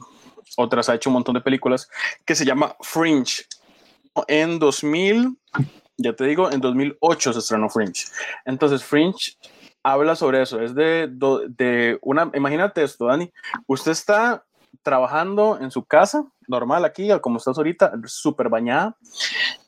otras, 0.57 0.89
ha 0.89 0.95
hecho 0.95 1.09
un 1.09 1.15
montón 1.15 1.35
de 1.35 1.41
películas, 1.41 1.89
que 2.25 2.35
se 2.35 2.45
llama 2.45 2.75
Fringe. 2.81 3.45
En 4.27 4.57
2000, 4.57 5.37
ya 5.97 6.13
te 6.13 6.25
digo, 6.25 6.51
en 6.51 6.59
2008 6.59 7.33
se 7.33 7.39
estrenó 7.39 7.69
Fringe. 7.69 8.05
Entonces, 8.45 8.83
Fringe 8.83 9.37
habla 9.83 10.15
sobre 10.15 10.41
eso. 10.41 10.59
Es 10.61 10.73
de, 10.75 11.07
de 11.09 11.97
una, 12.01 12.31
imagínate 12.33 12.83
esto, 12.83 13.05
Dani. 13.05 13.31
Usted 13.67 13.91
está 13.91 14.43
trabajando 14.88 15.60
en 15.60 15.69
su 15.69 15.84
casa, 15.84 16.23
normal 16.47 16.86
aquí, 16.86 17.10
como 17.19 17.39
estás 17.39 17.58
ahorita, 17.58 17.91
súper 18.06 18.47
bañada, 18.47 18.95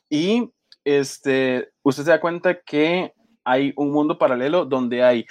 y 0.08 0.50
este, 0.82 1.68
usted 1.82 2.04
se 2.04 2.10
da 2.10 2.22
cuenta 2.22 2.58
que 2.62 3.12
hay 3.44 3.74
un 3.76 3.92
mundo 3.92 4.16
paralelo 4.16 4.64
donde 4.64 5.04
hay 5.04 5.26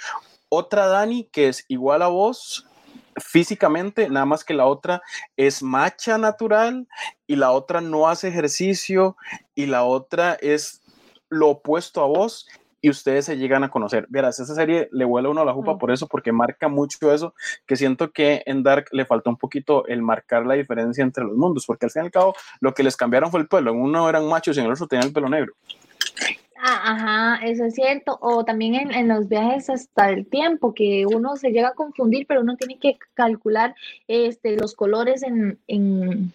otra 0.48 0.86
Dani 0.86 1.24
que 1.32 1.48
es 1.48 1.64
igual 1.66 2.02
a 2.02 2.06
vos 2.06 2.68
físicamente, 3.16 4.08
nada 4.08 4.26
más 4.26 4.44
que 4.44 4.54
la 4.54 4.66
otra 4.66 5.02
es 5.36 5.60
macha 5.60 6.18
natural 6.18 6.86
y 7.26 7.34
la 7.34 7.50
otra 7.50 7.80
no 7.80 8.08
hace 8.08 8.28
ejercicio 8.28 9.16
y 9.56 9.66
la 9.66 9.82
otra 9.82 10.34
es 10.34 10.82
lo 11.30 11.48
opuesto 11.48 12.00
a 12.00 12.06
vos 12.06 12.46
y 12.80 12.90
ustedes 12.90 13.26
se 13.26 13.36
llegan 13.36 13.64
a 13.64 13.70
conocer. 13.70 14.06
Verás, 14.08 14.40
esa 14.40 14.54
serie 14.54 14.88
le 14.92 15.04
vuela 15.04 15.28
uno 15.28 15.42
a 15.42 15.44
la 15.44 15.52
jupa 15.52 15.78
por 15.78 15.90
eso, 15.90 16.06
porque 16.06 16.32
marca 16.32 16.68
mucho 16.68 17.12
eso, 17.12 17.34
que 17.66 17.76
siento 17.76 18.10
que 18.10 18.42
en 18.46 18.62
Dark 18.62 18.86
le 18.92 19.04
faltó 19.04 19.30
un 19.30 19.36
poquito 19.36 19.86
el 19.86 20.02
marcar 20.02 20.46
la 20.46 20.54
diferencia 20.54 21.02
entre 21.02 21.24
los 21.24 21.36
mundos, 21.36 21.66
porque 21.66 21.86
al 21.86 21.92
fin 21.92 22.02
y 22.02 22.06
al 22.06 22.10
cabo 22.10 22.34
lo 22.60 22.74
que 22.74 22.82
les 22.82 22.96
cambiaron 22.96 23.30
fue 23.30 23.40
el 23.40 23.48
pelo. 23.48 23.72
En 23.72 23.80
uno 23.80 24.08
eran 24.08 24.26
machos 24.28 24.56
y 24.56 24.60
en 24.60 24.66
el 24.66 24.72
otro 24.72 24.86
tenían 24.86 25.08
el 25.08 25.12
pelo 25.12 25.28
negro. 25.28 25.54
Ah, 26.62 26.92
ajá, 26.92 27.46
eso 27.46 27.64
es 27.64 27.74
cierto. 27.74 28.18
O 28.20 28.44
también 28.44 28.74
en, 28.74 28.92
en, 28.92 29.08
los 29.08 29.28
viajes 29.28 29.70
hasta 29.70 30.10
el 30.10 30.26
tiempo, 30.26 30.74
que 30.74 31.06
uno 31.06 31.36
se 31.36 31.52
llega 31.52 31.68
a 31.68 31.74
confundir, 31.74 32.26
pero 32.26 32.42
uno 32.42 32.56
tiene 32.56 32.78
que 32.78 32.98
calcular 33.14 33.74
este, 34.08 34.56
los 34.56 34.74
colores 34.74 35.22
en, 35.22 35.58
en, 35.68 36.34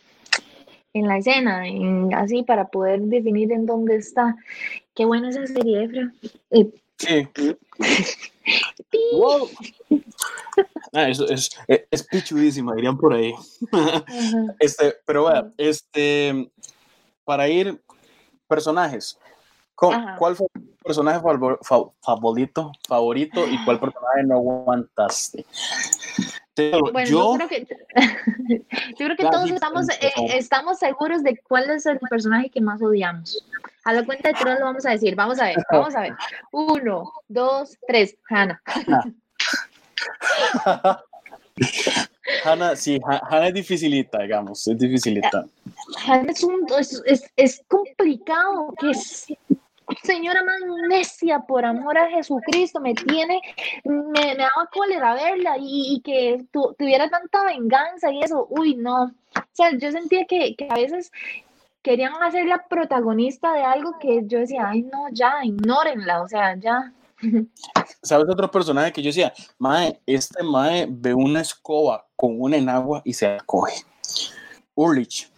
en 0.95 1.07
la 1.09 1.17
escena, 1.17 1.67
en, 1.67 2.13
así 2.13 2.43
para 2.43 2.69
poder 2.69 3.01
definir 3.01 3.51
en 3.51 3.65
dónde 3.65 3.97
está. 3.97 4.37
Qué 4.95 5.03
buena 5.03 5.29
esa 5.29 5.45
serie, 5.45 5.83
Efra. 5.83 6.11
Eh, 6.51 6.71
sí. 6.97 7.27
wow. 9.11 9.49
ah, 10.93 11.09
es, 11.09 11.19
es, 11.19 11.49
es, 11.91 12.03
pichudísima, 12.03 12.73
dirían 12.75 12.97
por 12.97 13.13
ahí. 13.13 13.33
este, 14.59 14.95
pero 15.05 15.23
bueno, 15.23 15.51
este, 15.57 16.49
para 17.25 17.49
ir, 17.49 17.81
personajes. 18.47 19.19
¿Cuál 19.75 20.37
fue 20.37 20.47
tu 20.53 20.77
personaje 20.81 21.19
favorito, 21.19 22.71
favorito 22.87 23.45
y 23.45 23.61
cuál 23.65 23.81
personaje 23.81 24.23
no 24.23 24.35
aguantaste? 24.35 25.45
Bueno, 26.55 27.09
yo, 27.09 27.33
creo 27.35 27.49
que, 27.49 27.67
yo 28.97 29.05
creo 29.05 29.17
que 29.17 29.23
todos 29.23 29.51
estamos, 29.51 29.89
eh, 29.89 30.13
estamos 30.33 30.79
seguros 30.79 31.21
de 31.21 31.37
cuál 31.37 31.69
es 31.69 31.85
el 31.85 31.99
personaje 31.99 32.49
que 32.49 32.61
más 32.61 32.81
odiamos. 32.81 33.45
A 33.83 33.93
la 33.93 34.05
cuenta 34.05 34.29
de 34.29 34.35
tres 34.35 34.59
lo 34.59 34.65
vamos 34.65 34.85
a 34.85 34.91
decir. 34.91 35.15
Vamos 35.15 35.39
a 35.39 35.45
ver, 35.45 35.57
vamos 35.69 35.95
a 35.95 36.01
ver. 36.01 36.13
Uno, 36.51 37.11
dos, 37.27 37.77
tres. 37.87 38.15
Hannah. 38.29 38.61
Hannah, 42.43 42.75
sí, 42.75 42.99
Hannah 43.03 43.47
es 43.47 43.53
dificilita, 43.53 44.21
digamos, 44.21 44.65
es 44.67 44.77
dificilita. 44.77 45.45
Hannah 46.07 46.31
es, 46.31 46.43
un, 46.43 46.65
es, 46.79 47.01
es, 47.05 47.31
es 47.35 47.61
complicado, 47.67 48.73
que 48.79 48.91
es 48.91 49.27
señora 50.03 50.43
más 50.43 50.59
necia, 50.89 51.39
por 51.39 51.65
amor 51.65 51.97
a 51.97 52.09
Jesucristo, 52.09 52.79
me 52.79 52.93
tiene, 52.93 53.41
me, 53.83 54.01
me 54.11 54.35
daba 54.35 54.69
cólera 54.71 55.13
verla 55.13 55.55
y, 55.59 56.01
que 56.03 56.45
tuviera 56.51 57.09
tanta 57.09 57.43
venganza 57.45 58.11
y 58.11 58.21
eso, 58.21 58.47
uy, 58.49 58.75
no. 58.75 59.03
O 59.03 59.43
sea, 59.53 59.71
yo 59.77 59.91
sentía 59.91 60.25
que, 60.25 60.55
que 60.55 60.67
a 60.69 60.75
veces 60.75 61.11
querían 61.81 62.13
hacerla 62.21 62.65
protagonista 62.67 63.53
de 63.53 63.61
algo 63.61 63.97
que 63.99 64.21
yo 64.25 64.39
decía, 64.39 64.69
ay, 64.69 64.81
no, 64.81 65.07
ya, 65.11 65.35
ignórenla, 65.43 66.23
o 66.23 66.27
sea, 66.27 66.55
ya. 66.55 66.91
¿Sabes 68.01 68.27
otro 68.29 68.49
personaje 68.49 68.91
que 68.91 69.01
yo 69.01 69.09
decía? 69.09 69.33
Mae, 69.59 69.99
este 70.05 70.43
Mae 70.43 70.87
ve 70.89 71.13
una 71.13 71.41
escoba 71.41 72.05
con 72.15 72.39
una 72.41 72.57
enagua 72.57 73.01
y 73.05 73.13
se 73.13 73.27
acoge. 73.27 73.83
Ulrich. 74.73 75.31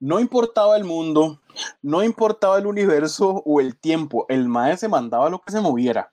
No 0.00 0.20
importaba 0.20 0.76
el 0.76 0.84
mundo, 0.84 1.40
no 1.82 2.02
importaba 2.02 2.58
el 2.58 2.66
universo 2.66 3.42
o 3.44 3.60
el 3.60 3.76
tiempo, 3.76 4.26
el 4.28 4.48
Mae 4.48 4.76
se 4.76 4.88
mandaba 4.88 5.30
lo 5.30 5.40
que 5.40 5.52
se 5.52 5.60
moviera. 5.60 6.10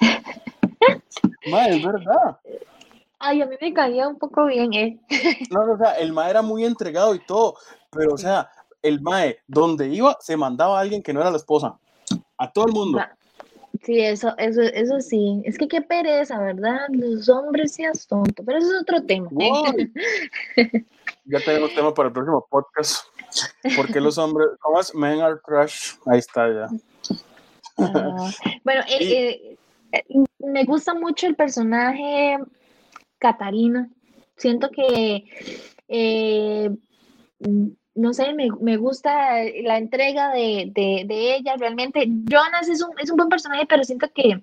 mae, 1.50 1.76
es 1.76 1.84
verdad. 1.84 2.38
Ay, 3.18 3.42
a 3.42 3.46
mí 3.46 3.56
me 3.60 3.74
caía 3.74 4.08
un 4.08 4.18
poco 4.18 4.46
bien, 4.46 4.72
¿eh? 4.72 4.98
No, 5.50 5.66
no, 5.66 5.74
o 5.74 5.78
sea, 5.78 5.92
el 5.94 6.12
Mae 6.12 6.30
era 6.30 6.42
muy 6.42 6.64
entregado 6.64 7.14
y 7.14 7.18
todo, 7.26 7.56
pero, 7.90 8.14
o 8.14 8.18
sea, 8.18 8.50
el 8.82 9.00
Mae, 9.00 9.38
donde 9.46 9.88
iba, 9.88 10.16
se 10.20 10.36
mandaba 10.36 10.78
a 10.78 10.80
alguien 10.80 11.02
que 11.02 11.12
no 11.12 11.20
era 11.20 11.30
la 11.30 11.36
esposa. 11.36 11.78
A 12.38 12.50
todo 12.50 12.66
el 12.66 12.72
mundo. 12.72 12.98
Sí, 13.82 13.98
eso, 14.00 14.34
eso, 14.36 14.60
eso 14.62 15.00
sí. 15.00 15.42
Es 15.44 15.56
que 15.56 15.68
qué 15.68 15.80
pereza, 15.80 16.38
¿verdad? 16.38 16.80
Los 16.90 17.28
hombres 17.28 17.72
seas 17.72 18.06
tonto, 18.06 18.42
pero 18.44 18.58
eso 18.58 18.74
es 18.74 18.82
otro 18.82 19.02
tema. 19.02 19.30
ya 21.30 21.40
tenemos 21.44 21.74
tema 21.74 21.94
para 21.94 22.08
el 22.08 22.12
próximo 22.12 22.46
podcast. 22.50 23.04
¿Por 23.76 23.92
qué 23.92 24.00
los 24.00 24.18
hombres, 24.18 24.48
cómo 24.60 24.80
es? 24.80 24.94
Men 24.94 25.20
are 25.20 25.36
trash. 25.46 25.94
Ahí 26.06 26.18
está 26.18 26.48
ya. 26.48 26.68
Ah, 27.78 28.30
bueno, 28.64 28.82
eh, 28.88 29.56
eh, 29.92 30.04
me 30.38 30.64
gusta 30.64 30.94
mucho 30.94 31.26
el 31.26 31.36
personaje 31.36 32.38
Catarina. 33.18 33.88
Siento 34.36 34.70
que 34.70 35.24
eh, 35.88 36.70
no 37.94 38.12
sé, 38.12 38.32
me, 38.34 38.48
me, 38.60 38.76
gusta 38.76 39.10
la 39.62 39.78
entrega 39.78 40.32
de, 40.32 40.70
de, 40.74 41.34
ella, 41.34 41.56
realmente. 41.56 42.06
Jonas 42.06 42.68
es 42.68 42.82
un, 42.82 42.90
es 42.98 43.10
un 43.10 43.16
buen 43.16 43.28
personaje, 43.28 43.66
pero 43.66 43.84
siento 43.84 44.08
que 44.14 44.42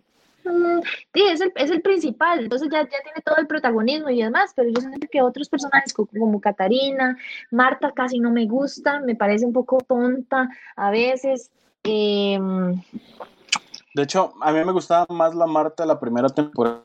sí, 1.14 1.24
es 1.30 1.42
el, 1.42 1.52
es 1.56 1.72
el 1.72 1.82
principal, 1.82 2.40
entonces 2.40 2.70
ya, 2.72 2.82
ya 2.82 3.02
tiene 3.04 3.22
todo 3.24 3.38
el 3.38 3.48
protagonismo 3.48 4.10
y 4.10 4.22
demás, 4.22 4.52
pero 4.56 4.70
yo 4.70 4.82
siento 4.82 5.08
que 5.12 5.22
otros 5.22 5.50
personajes 5.50 5.94
como, 5.94 6.10
como 6.18 6.42
Catarina, 6.42 7.18
Marta 7.52 7.92
casi 7.92 8.20
no 8.20 8.32
me 8.32 8.46
gusta, 8.46 9.00
me 9.00 9.16
parece 9.16 9.46
un 9.46 9.54
poco 9.54 9.78
tonta 9.80 10.50
a 10.76 10.92
veces. 10.92 11.52
Em, 11.84 12.82
de 13.94 14.04
hecho, 14.04 14.34
a 14.42 14.52
mí 14.52 14.64
me 14.64 14.72
gustaba 14.72 15.06
más 15.10 15.34
la 15.34 15.48
Marta 15.48 15.84
de 15.84 15.88
la 15.88 16.00
primera 16.00 16.30
temporada. 16.30 16.84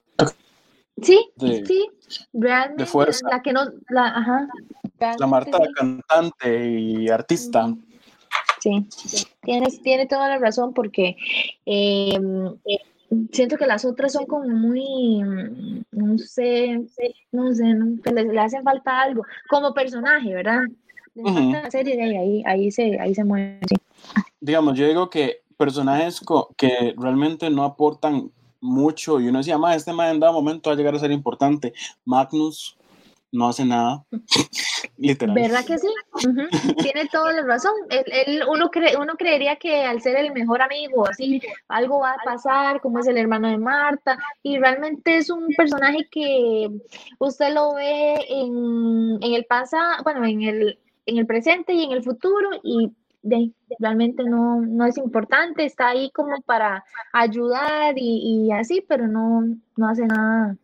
Sí, 1.00 1.30
sí, 1.38 1.90
realmente. 2.32 2.84
De 2.84 2.86
fuerza. 2.86 3.26
La 3.30 3.42
que 3.42 3.52
no, 3.52 3.64
la, 3.88 4.06
ajá, 4.06 4.48
la 5.18 5.26
Marta, 5.26 5.58
cantante 5.74 6.70
y 6.70 7.08
artista. 7.08 7.74
Sí, 8.60 8.86
tienes, 9.42 9.82
tiene 9.82 10.06
toda 10.06 10.28
la 10.28 10.38
razón 10.38 10.72
porque 10.72 11.16
em, 11.66 12.54
siento 13.32 13.56
que 13.56 13.66
las 13.66 13.84
otras 13.84 14.12
son 14.12 14.26
como 14.26 14.48
muy, 14.48 15.20
no 15.90 16.18
sé, 16.18 16.80
no 17.30 17.52
sé, 17.54 17.64
le, 18.12 18.40
hacen 18.40 18.62
falta 18.62 19.02
algo 19.02 19.24
como 19.48 19.74
personaje, 19.74 20.34
¿verdad? 20.34 20.62
Le 21.14 21.22
falta 21.24 21.62
la 21.62 21.70
serie 21.70 21.94
y 21.94 22.16
ahí, 22.16 22.42
ahí, 22.46 22.70
se, 22.70 22.98
ahí 23.00 23.14
se 23.14 23.24
mueve. 23.24 23.60
Digamos, 24.40 24.78
yo 24.78 24.86
digo 24.86 25.10
que 25.10 25.42
personajes 25.56 26.20
que 26.56 26.94
realmente 26.96 27.50
no 27.50 27.64
aportan 27.64 28.30
mucho 28.60 29.20
y 29.20 29.28
uno 29.28 29.38
decía, 29.38 29.58
más 29.58 29.76
este 29.76 29.92
man 29.92 30.14
en 30.14 30.20
dado 30.20 30.32
momento 30.32 30.70
va 30.70 30.74
a 30.74 30.76
llegar 30.76 30.94
a 30.94 30.98
ser 30.98 31.10
importante. 31.10 31.74
Magnus, 32.04 32.76
no 33.30 33.48
hace 33.48 33.64
nada. 33.64 34.04
Literal. 34.98 35.34
¿Verdad 35.34 35.64
que 35.64 35.78
sí? 35.78 35.88
Tiene 36.82 37.08
toda 37.10 37.32
la 37.32 37.42
razón. 37.42 37.72
uno, 38.48 38.70
uno 39.00 39.14
creería 39.16 39.56
que 39.56 39.84
al 39.84 40.00
ser 40.02 40.16
el 40.16 40.32
mejor 40.32 40.62
amigo, 40.62 41.08
así, 41.08 41.40
algo 41.68 42.00
va 42.00 42.12
a 42.12 42.24
pasar, 42.24 42.80
como 42.80 42.98
es 42.98 43.06
el 43.06 43.16
hermano 43.16 43.48
de 43.48 43.58
Marta, 43.58 44.18
y 44.42 44.58
realmente 44.58 45.16
es 45.16 45.30
un 45.30 45.48
personaje 45.56 46.06
que 46.10 46.68
usted 47.18 47.54
lo 47.54 47.74
ve 47.74 48.14
en, 48.28 49.18
el 49.22 49.44
pasado, 49.46 50.02
bueno, 50.04 50.24
en 50.26 50.42
el, 50.42 50.78
en 51.06 51.18
el 51.18 51.26
presente 51.26 51.72
y 51.72 51.84
en 51.84 51.92
el 51.92 52.02
futuro, 52.02 52.50
y 52.62 52.92
realmente 53.78 54.24
no, 54.24 54.60
no 54.60 54.84
es 54.84 54.98
importante, 54.98 55.64
está 55.64 55.88
ahí 55.88 56.10
como 56.10 56.40
para 56.42 56.84
ayudar 57.12 57.94
y, 57.96 58.46
y 58.46 58.52
así, 58.52 58.84
pero 58.86 59.06
no, 59.06 59.42
no 59.76 59.88
hace 59.88 60.06
nada 60.06 60.56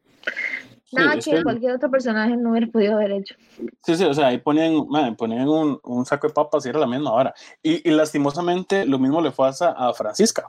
Nada 0.90 1.18
que, 1.18 1.42
cualquier 1.42 1.72
otro 1.72 1.90
personaje 1.90 2.36
no 2.36 2.50
hubiera 2.50 2.66
podido 2.66 2.94
haber 2.94 3.12
hecho. 3.12 3.34
Sí, 3.82 3.96
sí, 3.96 4.04
o 4.04 4.14
sea, 4.14 4.28
ahí 4.28 4.38
ponían, 4.38 4.86
ponían 5.16 5.48
un, 5.48 5.78
un, 5.82 6.06
saco 6.06 6.28
de 6.28 6.32
papas 6.32 6.64
y 6.64 6.70
era 6.70 6.78
la 6.78 6.86
misma 6.86 7.12
hora. 7.12 7.34
Y, 7.62 7.86
y, 7.88 7.92
lastimosamente 7.92 8.86
lo 8.86 8.98
mismo 8.98 9.20
le 9.20 9.30
fue 9.30 9.50
a, 9.60 9.92
Francisca. 9.92 10.48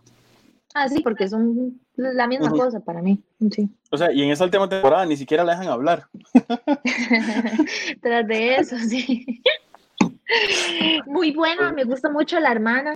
Ah, 0.73 0.87
sí, 0.87 1.01
porque 1.01 1.27
son 1.27 1.79
la 1.95 2.27
misma 2.27 2.51
cosa 2.51 2.79
para 2.79 3.01
mí. 3.01 3.21
Sí. 3.51 3.69
O 3.91 3.97
sea, 3.97 4.11
y 4.11 4.21
en 4.21 4.29
esa 4.29 4.45
última 4.45 4.69
temporada 4.69 5.05
ni 5.05 5.17
siquiera 5.17 5.43
la 5.43 5.53
dejan 5.53 5.67
hablar. 5.67 6.05
Tras 8.01 8.27
de 8.27 8.55
eso, 8.55 8.77
sí. 8.77 9.41
Muy 11.07 11.31
buena, 11.31 11.73
me 11.73 11.83
gusta 11.83 12.09
mucho 12.09 12.39
la 12.39 12.51
hermana. 12.51 12.95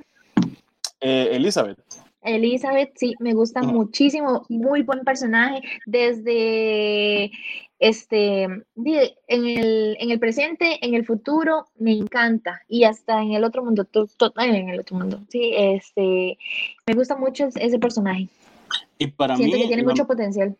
Eh, 1.01 1.29
Elizabeth. 1.33 1.79
Elizabeth, 2.23 2.93
sí, 2.95 3.15
me 3.19 3.33
gusta 3.33 3.61
muchísimo, 3.61 4.45
muy 4.49 4.81
buen 4.81 5.03
personaje, 5.03 5.61
desde 5.85 7.31
este, 7.79 8.43
en 8.43 8.65
el, 9.27 9.97
en 9.99 10.11
el 10.11 10.19
presente, 10.19 10.85
en 10.85 10.93
el 10.93 11.05
futuro, 11.05 11.67
me 11.77 11.91
encanta, 11.91 12.61
y 12.67 12.85
hasta 12.85 13.21
en 13.21 13.33
el 13.33 13.43
otro 13.43 13.63
mundo, 13.63 13.85
en 14.37 14.69
el 14.69 14.79
otro 14.79 14.97
mundo, 14.97 15.19
sí, 15.29 15.53
este, 15.55 16.37
me 16.87 16.93
gusta 16.93 17.17
mucho 17.17 17.49
ese 17.53 17.79
personaje. 17.79 18.29
Y 18.97 19.07
para 19.07 19.35
siento 19.35 19.57
mí... 19.57 19.61
que 19.63 19.67
tiene 19.67 19.83
mucho 19.83 20.07
potencial. 20.07 20.55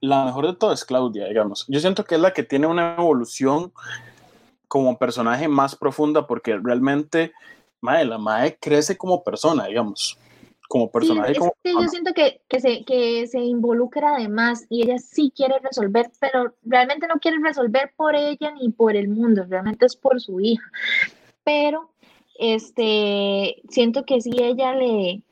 La 0.00 0.24
mejor 0.26 0.48
de 0.48 0.56
todo 0.56 0.72
es 0.72 0.84
Claudia, 0.84 1.26
digamos. 1.26 1.64
Yo 1.68 1.80
siento 1.80 2.04
que 2.04 2.16
es 2.16 2.20
la 2.20 2.32
que 2.32 2.42
tiene 2.42 2.66
una 2.66 2.96
evolución 2.98 3.72
como 4.68 4.98
personaje 4.98 5.48
más 5.48 5.76
profunda, 5.76 6.26
porque 6.26 6.58
realmente, 6.62 7.32
madre, 7.80 8.04
la 8.04 8.18
madre 8.18 8.58
crece 8.60 8.96
como 8.96 9.24
persona, 9.24 9.66
digamos 9.66 10.18
como 10.70 10.88
personaje. 10.88 11.34
yo 11.34 11.88
siento 11.88 12.14
que, 12.14 12.42
que, 12.48 12.60
se, 12.60 12.84
que 12.84 13.26
se 13.26 13.40
involucra 13.40 14.14
además 14.14 14.66
y 14.70 14.84
ella 14.84 14.98
sí 14.98 15.32
quiere 15.34 15.58
resolver, 15.58 16.12
pero 16.20 16.54
realmente 16.62 17.08
no 17.08 17.18
quiere 17.18 17.38
resolver 17.42 17.92
por 17.96 18.14
ella 18.14 18.52
ni 18.52 18.70
por 18.70 18.94
el 18.94 19.08
mundo, 19.08 19.44
realmente 19.48 19.86
es 19.86 19.96
por 19.96 20.20
su 20.20 20.38
hija. 20.38 20.62
Pero 21.42 21.90
este, 22.38 23.56
siento 23.68 24.04
que 24.04 24.20
sí 24.20 24.30
ella 24.38 24.72
le 24.76 25.24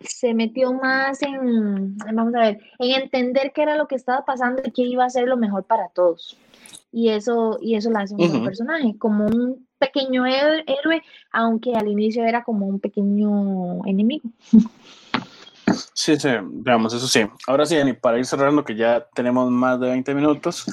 se 0.00 0.32
metió 0.32 0.72
más 0.72 1.20
en, 1.22 1.98
vamos 1.98 2.34
a 2.36 2.40
ver, 2.40 2.60
en 2.78 3.02
entender 3.02 3.50
qué 3.52 3.62
era 3.62 3.76
lo 3.76 3.88
que 3.88 3.96
estaba 3.96 4.24
pasando 4.24 4.62
y 4.64 4.70
qué 4.70 4.82
iba 4.82 5.04
a 5.04 5.10
ser 5.10 5.26
lo 5.26 5.36
mejor 5.36 5.64
para 5.64 5.88
todos. 5.88 6.38
Y 6.92 7.08
eso, 7.08 7.58
y 7.60 7.74
eso 7.74 7.90
la 7.90 8.02
hace 8.02 8.14
un 8.14 8.30
buen 8.30 8.44
personaje, 8.44 8.96
como 8.96 9.26
un 9.26 9.65
pequeño 9.78 10.24
héroe, 10.26 11.02
aunque 11.32 11.74
al 11.74 11.88
inicio 11.88 12.24
era 12.24 12.44
como 12.44 12.66
un 12.66 12.80
pequeño 12.80 13.84
enemigo. 13.86 14.28
Sí, 15.92 16.16
sí, 16.16 16.28
veamos, 16.42 16.94
eso 16.94 17.08
sí. 17.08 17.26
Ahora 17.46 17.66
sí, 17.66 17.76
para 18.00 18.18
ir 18.18 18.26
cerrando, 18.26 18.64
que 18.64 18.76
ya 18.76 19.06
tenemos 19.14 19.50
más 19.50 19.80
de 19.80 19.88
20 19.88 20.14
minutos 20.14 20.66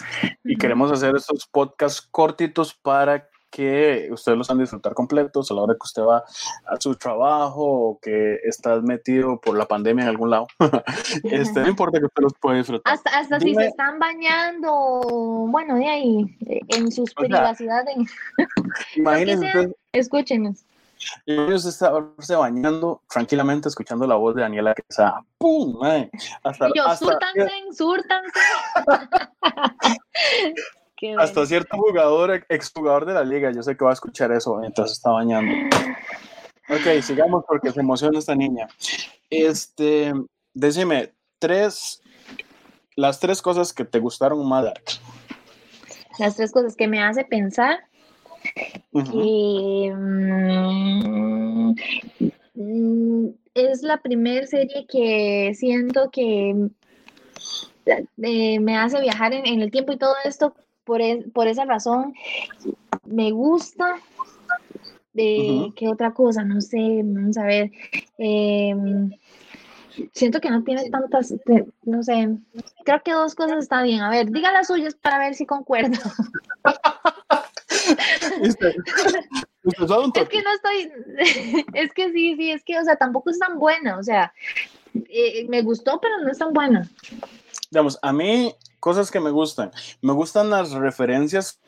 y 0.43 0.55
queremos 0.55 0.91
hacer 0.91 1.15
estos 1.15 1.47
podcasts 1.47 2.01
cortitos 2.11 2.73
para 2.73 3.27
que 3.53 4.09
ustedes 4.11 4.35
los 4.35 4.49
han 4.49 4.57
disfrutar 4.57 4.95
completos 4.95 5.51
a 5.51 5.53
la 5.53 5.61
hora 5.61 5.75
que 5.75 5.83
usted 5.83 6.01
va 6.01 6.23
a 6.65 6.81
su 6.81 6.95
trabajo 6.95 7.63
o 7.63 7.99
que 7.99 8.39
estás 8.43 8.81
metido 8.81 9.39
por 9.39 9.55
la 9.55 9.67
pandemia 9.67 10.01
en 10.03 10.09
algún 10.09 10.31
lado. 10.31 10.47
este, 11.23 11.61
no 11.61 11.69
importa 11.69 11.99
que 11.99 12.05
usted 12.05 12.23
los 12.23 12.33
pueda 12.33 12.57
disfrutar. 12.57 12.91
Hasta, 12.91 13.11
hasta 13.11 13.39
si 13.39 13.53
se 13.53 13.67
están 13.67 13.99
bañando, 13.99 15.03
bueno, 15.49 15.75
de 15.75 15.87
ahí, 15.87 16.35
en 16.69 16.91
sus 16.91 17.13
privacidades. 17.13 17.95
Imagínense. 18.95 19.75
Escúchenos. 19.91 20.65
Ellos 21.27 21.65
estarse 21.65 22.35
bañando 22.35 23.03
tranquilamente 23.07 23.69
escuchando 23.69 24.07
la 24.07 24.15
voz 24.15 24.33
de 24.35 24.41
Daniela 24.41 24.73
que 24.73 24.81
está 24.87 25.21
¡pum! 25.37 25.77
Hasta, 26.43 26.69
y 26.69 26.71
yo, 26.75 26.87
hasta, 26.87 27.05
Hasta 31.17 31.45
cierto 31.45 31.77
jugador, 31.77 32.45
exjugador 32.49 33.05
de 33.05 33.13
la 33.13 33.23
liga, 33.23 33.51
yo 33.51 33.63
sé 33.63 33.75
que 33.75 33.83
va 33.83 33.91
a 33.91 33.93
escuchar 33.93 34.31
eso 34.31 34.55
mientras 34.55 34.91
está 34.91 35.11
bañando. 35.11 35.53
Ok, 36.69 37.01
sigamos 37.01 37.43
porque 37.47 37.71
se 37.71 37.79
emociona 37.81 38.19
esta 38.19 38.35
niña. 38.35 38.67
Este, 39.29 40.13
decime, 40.53 41.13
tres, 41.39 42.01
las 42.95 43.19
tres 43.19 43.41
cosas 43.41 43.73
que 43.73 43.83
te 43.83 43.99
gustaron 43.99 44.47
más 44.47 44.65
Las 46.19 46.35
tres 46.35 46.51
cosas 46.51 46.75
que 46.75 46.87
me 46.87 47.01
hace 47.03 47.25
pensar. 47.25 47.79
Mm, 52.55 53.29
es 53.55 53.81
la 53.81 54.01
primera 54.01 54.45
serie 54.47 54.85
que 54.87 55.53
siento 55.55 56.09
que 56.11 56.69
eh, 57.85 58.59
me 58.59 58.77
hace 58.77 59.01
viajar 59.01 59.33
en, 59.33 59.61
el 59.61 59.71
tiempo 59.71 59.93
y 59.93 59.97
todo 59.97 60.15
esto 60.23 60.55
por, 60.83 61.01
e, 61.01 61.25
por 61.33 61.47
esa 61.47 61.65
razón 61.65 62.13
me 63.05 63.31
gusta. 63.31 63.97
De, 65.13 65.71
¿Qué 65.75 65.87
otra 65.89 66.11
cosa? 66.11 66.43
No 66.43 66.59
sé, 66.59 67.01
vamos 67.03 67.37
a 67.37 67.43
ver. 67.43 67.71
Em, 68.17 69.11
siento 70.11 70.41
que 70.41 70.49
no 70.49 70.63
tiene 70.63 70.89
tantas, 70.89 71.35
no 71.83 72.01
sé, 72.01 72.29
creo 72.83 73.03
que 73.03 73.11
dos 73.11 73.35
cosas 73.35 73.59
está 73.59 73.83
bien. 73.83 74.01
A 74.01 74.09
ver, 74.09 74.31
diga 74.31 74.51
las 74.51 74.67
suyas 74.67 74.95
para 74.95 75.19
ver 75.19 75.35
si 75.35 75.45
concuerdo. 75.45 75.99
es 78.41 78.55
que 78.55 78.73
no 80.41 80.53
estoy, 80.53 80.91
es 81.73 81.93
que 81.93 82.11
sí, 82.11 82.35
sí, 82.35 82.51
es 82.51 82.63
que, 82.63 82.79
o 82.79 82.83
sea, 82.83 82.95
tampoco 82.95 83.29
es 83.29 83.39
tan 83.39 83.59
buena, 83.59 83.97
o 83.97 84.03
sea, 84.03 84.33
eh, 85.09 85.45
me 85.47 85.61
gustó, 85.61 85.99
pero 86.01 86.19
no 86.19 86.31
es 86.31 86.37
tan 86.37 86.53
buena. 86.53 86.89
Digamos, 87.71 87.97
a 88.01 88.13
mí 88.13 88.55
cosas 88.83 89.11
que 89.11 89.21
me 89.21 89.31
gustan. 89.31 89.71
Me 90.01 90.11
gustan 90.11 90.49
las 90.49 90.71
referencias 90.71 91.61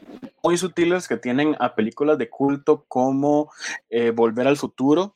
muy 0.43 0.57
sutiles 0.57 1.07
que 1.07 1.15
tienen 1.15 1.55
a 1.59 1.73
películas 1.73 2.17
de 2.17 2.29
culto 2.29 2.83
como 2.89 3.49
eh, 3.89 4.11
Volver 4.11 4.47
al 4.47 4.57
Futuro. 4.57 5.15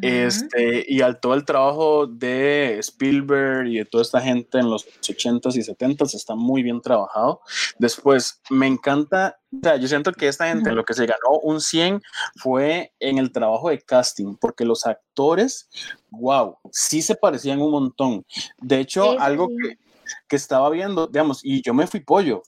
Este, 0.00 0.84
y 0.88 1.02
al 1.02 1.20
todo 1.20 1.34
el 1.34 1.44
trabajo 1.44 2.06
de 2.06 2.78
Spielberg 2.78 3.66
y 3.66 3.78
de 3.78 3.84
toda 3.84 4.00
esta 4.00 4.20
gente 4.20 4.58
en 4.58 4.70
los 4.70 4.86
80s 4.86 5.56
y 5.56 5.60
70s 5.60 6.14
está 6.14 6.34
muy 6.34 6.62
bien 6.62 6.80
trabajado. 6.80 7.40
Después, 7.78 8.40
me 8.48 8.66
encanta, 8.66 9.38
o 9.52 9.58
sea, 9.62 9.76
yo 9.76 9.88
siento 9.88 10.12
que 10.12 10.28
esta 10.28 10.48
gente 10.48 10.72
lo 10.72 10.86
que 10.86 10.94
se 10.94 11.04
ganó 11.04 11.38
un 11.42 11.60
100 11.60 12.00
fue 12.36 12.94
en 12.98 13.18
el 13.18 13.30
trabajo 13.30 13.68
de 13.68 13.78
casting, 13.78 14.36
porque 14.40 14.64
los 14.64 14.86
actores, 14.86 15.68
wow, 16.10 16.56
sí 16.70 17.02
se 17.02 17.14
parecían 17.14 17.60
un 17.60 17.70
montón. 17.70 18.24
De 18.62 18.80
hecho, 18.80 19.20
algo 19.20 19.48
que, 19.48 19.83
que, 20.28 20.36
estaba 20.36 20.70
viendo, 20.70 21.06
digamos, 21.06 21.44
y 21.44 21.62
yo 21.62 21.74
me 21.74 21.86
fui 21.86 22.00
pollo, 22.00 22.42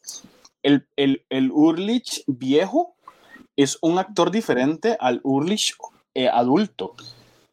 el, 0.63 0.87
el, 0.97 1.25
el 1.31 1.51
Urlich 1.53 2.25
viejo 2.27 2.97
es 3.57 3.79
un 3.81 3.99
actor 3.99 4.31
diferente 4.31 4.97
al 5.01 5.21
Urlich 5.23 5.75
eh, 6.15 6.29
adulto. 6.29 6.95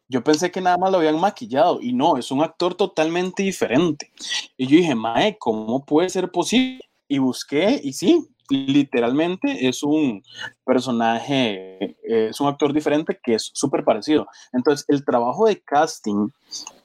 Yo 0.08 0.22
pensé 0.22 0.50
que 0.50 0.60
nada 0.60 0.76
más 0.76 0.92
lo 0.92 0.98
habían 0.98 1.18
maquillado 1.18 1.80
y 1.80 1.92
no, 1.92 2.18
es 2.18 2.30
un 2.30 2.42
actor 2.42 2.74
totalmente 2.74 3.42
diferente. 3.42 4.10
Y 4.56 4.66
yo 4.66 4.76
dije, 4.76 4.94
Mae, 4.94 5.36
¿cómo 5.38 5.84
puede 5.84 6.10
ser 6.10 6.30
posible? 6.30 6.80
Y 7.08 7.18
busqué 7.18 7.80
y 7.82 7.92
sí, 7.94 8.26
literalmente 8.48 9.66
es 9.66 9.82
un 9.82 10.22
personaje, 10.64 11.96
es 12.02 12.40
un 12.40 12.48
actor 12.48 12.72
diferente 12.72 13.18
que 13.22 13.34
es 13.34 13.50
súper 13.54 13.84
parecido. 13.84 14.26
Entonces, 14.52 14.84
el 14.88 15.04
trabajo 15.04 15.46
de 15.46 15.60
casting 15.60 16.28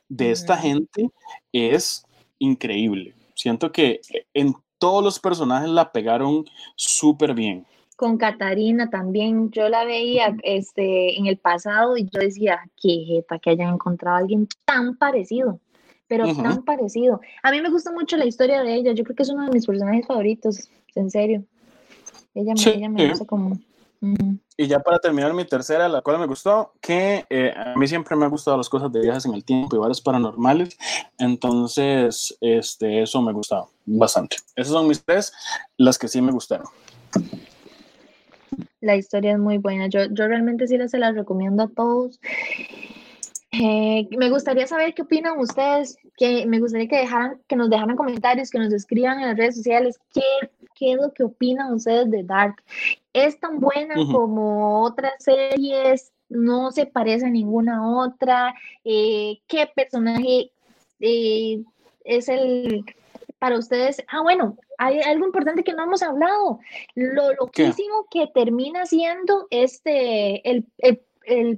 de 0.08 0.32
esta 0.32 0.58
gente 0.58 1.10
es 1.52 2.04
increíble. 2.40 3.14
Siento 3.36 3.72
que 3.72 4.02
en 4.34 4.54
todos 4.80 5.04
los 5.04 5.20
personajes 5.20 5.70
la 5.70 5.92
pegaron 5.92 6.46
súper 6.76 7.34
bien 7.34 7.66
con 8.00 8.18
Catarina 8.18 8.90
también. 8.90 9.52
Yo 9.52 9.68
la 9.68 9.84
veía 9.84 10.34
este, 10.44 11.20
en 11.20 11.28
el 11.28 11.38
pasado 11.38 11.98
y 11.98 12.06
yo 12.06 12.22
decía, 12.22 12.62
qué 12.82 13.04
jeta 13.06 13.40
que 13.40 13.50
hayan 13.50 13.74
encontrado 13.74 14.16
a 14.16 14.20
alguien 14.20 14.48
tan 14.64 14.96
parecido, 14.96 15.60
pero 16.08 16.34
tan 16.34 16.64
parecido. 16.64 17.20
A 17.44 17.52
mí 17.52 17.62
me 17.62 17.70
gusta 17.70 17.92
mucho 17.92 18.16
la 18.16 18.26
historia 18.26 18.64
de 18.64 18.74
ella. 18.74 18.94
Yo 18.94 19.04
creo 19.04 19.18
que 19.18 19.24
es 19.24 19.30
uno 19.30 19.44
de 19.44 19.52
mis 19.52 19.66
personajes 19.66 20.08
favoritos, 20.08 20.70
en 20.96 21.12
serio. 21.12 21.44
Ella 22.34 22.54
me, 22.56 22.74
ella 22.74 22.88
me 22.88 23.10
gusta 23.10 23.26
como... 23.26 23.60
Y 24.62 24.68
ya 24.68 24.80
para 24.80 25.00
terminar 25.00 25.34
mi 25.34 25.46
tercera, 25.46 25.88
la 25.88 26.02
cual 26.02 26.20
me 26.20 26.26
gustó, 26.26 26.74
que 26.82 27.26
eh, 27.30 27.54
a 27.56 27.78
mí 27.78 27.88
siempre 27.88 28.18
me 28.18 28.26
han 28.26 28.32
gustado 28.32 28.58
las 28.58 28.68
cosas 28.68 28.92
de 28.92 29.00
viajes 29.00 29.26
en 29.26 29.34
el 29.34 29.46
tiempo 29.46 29.74
y 29.74 29.80
varios 29.80 30.02
paranormales, 30.02 30.78
entonces 31.18 32.38
este, 32.42 33.04
eso 33.04 33.22
me 33.22 33.32
gustaba 33.32 33.68
bastante. 33.86 34.36
Esas 34.58 34.74
son 34.74 34.90
mis 34.90 35.02
tres, 35.02 35.32
las 35.78 35.98
que 35.98 36.10
sí 36.10 36.22
me 36.22 36.34
gustaron. 36.34 36.68
La 38.82 38.98
historia 38.98 39.32
es 39.32 39.40
muy 39.40 39.60
buena. 39.60 39.88
Yo, 39.88 40.02
yo 40.12 40.28
realmente 40.28 40.68
sí 40.68 40.78
se 40.90 40.98
las 40.98 41.16
recomiendo 41.16 41.64
a 41.64 41.70
todos. 41.70 42.20
Eh, 43.54 44.10
me 44.12 44.30
gustaría 44.30 44.68
saber 44.68 44.94
qué 44.94 45.04
opinan 45.04 45.40
ustedes, 45.40 45.98
que 46.18 46.46
me 46.46 46.60
gustaría 46.60 46.90
que 46.90 46.98
dejaran, 46.98 47.40
que 47.48 47.56
nos 47.56 47.70
dejaran 47.70 47.96
comentarios, 47.96 48.50
que 48.50 48.60
nos 48.60 48.74
escriban 48.74 49.22
en 49.22 49.28
las 49.28 49.38
redes 49.38 49.56
sociales 49.56 50.00
qué, 50.14 50.22
qué 50.76 50.92
es 50.92 50.98
lo 50.98 51.14
que 51.14 51.24
opinan 51.24 51.74
ustedes 51.74 52.12
de 52.12 52.24
Dark. 52.24 52.62
¿Es 53.26 53.40
tan 53.40 53.60
buena 53.60 53.96
como 54.12 54.84
otras 54.84 55.14
series? 55.20 56.12
¿No 56.30 56.72
se 56.72 56.86
parece 56.86 57.26
a 57.26 57.30
ninguna 57.30 57.98
otra? 57.98 58.54
Eh, 58.84 59.40
¿Qué 59.48 59.70
personaje 59.76 60.52
eh, 61.00 61.64
es 62.04 62.30
el 62.30 62.86
para 63.40 63.58
ustedes? 63.58 64.04
Ah, 64.10 64.22
bueno, 64.22 64.58
hay 64.78 65.00
algo 65.00 65.26
importante 65.26 65.64
que 65.64 65.74
no 65.74 65.84
hemos 65.84 66.04
hablado. 66.04 66.60
Lo 66.96 67.34
loquísimo 67.34 68.08
que 68.12 68.28
termina 68.28 68.86
siendo 68.86 69.48
este, 69.50 70.48
el, 70.50 70.66
el, 70.78 71.02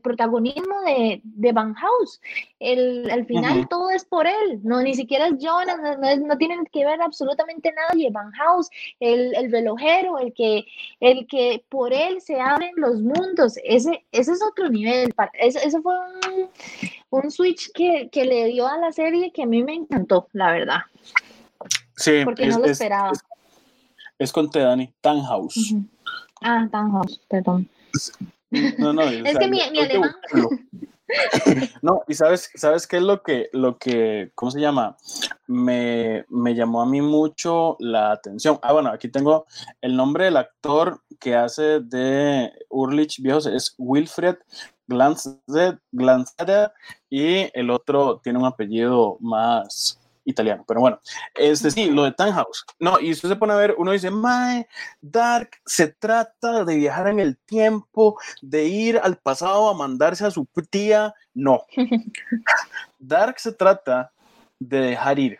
protagonismo 0.02 0.82
de, 0.86 1.22
de, 1.24 1.52
Van 1.52 1.74
House. 1.74 2.22
El, 2.60 3.10
al 3.10 3.26
final 3.26 3.68
todo 3.70 3.90
es 3.90 4.06
por 4.06 4.28
él, 4.28 4.60
no 4.64 4.82
ni 4.82 4.94
siquiera 4.94 5.28
es 5.28 5.34
Jonas, 5.40 5.78
no, 5.82 6.28
no, 6.28 6.38
tienen 6.38 6.66
que 6.72 6.86
ver 6.86 7.02
absolutamente 7.02 7.74
nadie. 7.90 8.10
Van 8.12 8.32
House, 8.32 8.70
el, 9.00 9.36
el, 9.36 9.52
relojero, 9.52 10.20
el 10.20 10.34
que, 10.34 10.66
el 11.00 11.28
que 11.28 11.64
por 11.70 11.94
él 11.94 12.22
se 12.22 12.40
abren 12.40 12.74
los 12.76 13.02
mundos, 13.02 13.56
ese, 13.64 14.06
ese 14.12 14.32
es 14.34 14.42
otro 14.44 14.70
nivel. 14.70 15.14
Ese, 15.34 15.82
fue 15.82 15.96
un, 15.98 16.50
un 17.10 17.32
switch 17.32 17.72
que, 17.74 18.10
que 18.12 18.26
le 18.26 18.46
dio 18.46 18.68
a 18.68 18.78
la 18.78 18.92
serie 18.92 19.32
que 19.32 19.44
a 19.44 19.48
mí 19.48 19.64
me 19.64 19.74
encantó, 19.74 20.28
la 20.34 20.52
verdad. 20.52 20.82
Sí, 21.96 22.22
porque 22.26 22.48
no 22.48 22.60
lo 22.60 22.66
esperaba. 22.66 23.12
Es, 24.18 24.32
con 24.32 24.50
Tedani, 24.50 24.94
Tannhaus. 25.02 25.76
Ah, 26.42 26.68
Tannhaus, 26.72 27.22
perdón. 27.28 27.70
No, 28.78 28.94
no, 28.94 29.02
es 29.04 29.38
que 29.38 29.48
mi, 29.48 29.62
alemán. 29.62 30.16
No, 31.82 32.04
y 32.08 32.14
sabes, 32.14 32.50
sabes 32.56 32.88
qué 32.88 32.96
es 32.96 33.04
lo 33.04 33.22
que, 33.22 33.50
lo 33.52 33.78
que, 33.78 34.32
¿cómo 34.34 34.50
se 34.50 34.62
llama? 34.62 34.96
Me, 35.46 36.24
me, 36.30 36.56
llamó 36.56 36.82
a 36.82 36.86
mí 36.86 37.02
mucho 37.02 37.76
la 37.80 38.14
atención. 38.14 38.58
Ah, 38.62 38.72
bueno, 38.72 38.92
aquí 38.92 39.10
tengo 39.10 39.46
el 39.82 39.98
nombre 39.98 40.26
del 40.26 40.38
actor 40.38 41.02
que 41.20 41.36
hace 41.36 41.82
de 41.82 42.52
Urlich 42.70 43.22
Viejos, 43.22 43.46
es 43.46 43.76
Wilfred 43.78 44.38
Glanzeder, 44.88 46.72
y 47.10 47.50
el 47.54 47.70
otro 47.70 48.20
tiene 48.24 48.40
un 48.40 48.46
apellido 48.46 49.18
más, 49.20 50.01
italiano. 50.26 50.64
Pero 50.68 50.80
bueno, 50.80 51.00
es 51.36 51.62
decir, 51.62 51.92
lo 51.92 52.04
de 52.04 52.12
Tannhaus. 52.12 52.66
No, 52.80 53.00
y 53.00 53.12
usted 53.12 53.30
se 53.30 53.36
pone 53.36 53.54
a 53.54 53.58
ver, 53.58 53.76
uno 53.78 53.92
dice, 53.92 54.12
Mae, 54.12 54.68
Dark 55.02 55.52
se 55.66 55.88
trata 55.88 56.64
de 56.64 56.76
viajar 56.76 57.08
en 57.08 57.20
el 57.20 57.38
tiempo, 57.38 58.18
de 58.42 58.66
ir 58.66 59.00
al 59.02 59.18
pasado 59.18 59.70
a 59.70 59.74
mandarse 59.74 60.26
a 60.26 60.32
su 60.32 60.48
tía. 60.70 61.14
No. 61.34 61.66
Dark 63.00 63.40
se 63.40 63.54
trata 63.54 64.12
de 64.60 64.80
dejar 64.80 65.20
ir. 65.20 65.40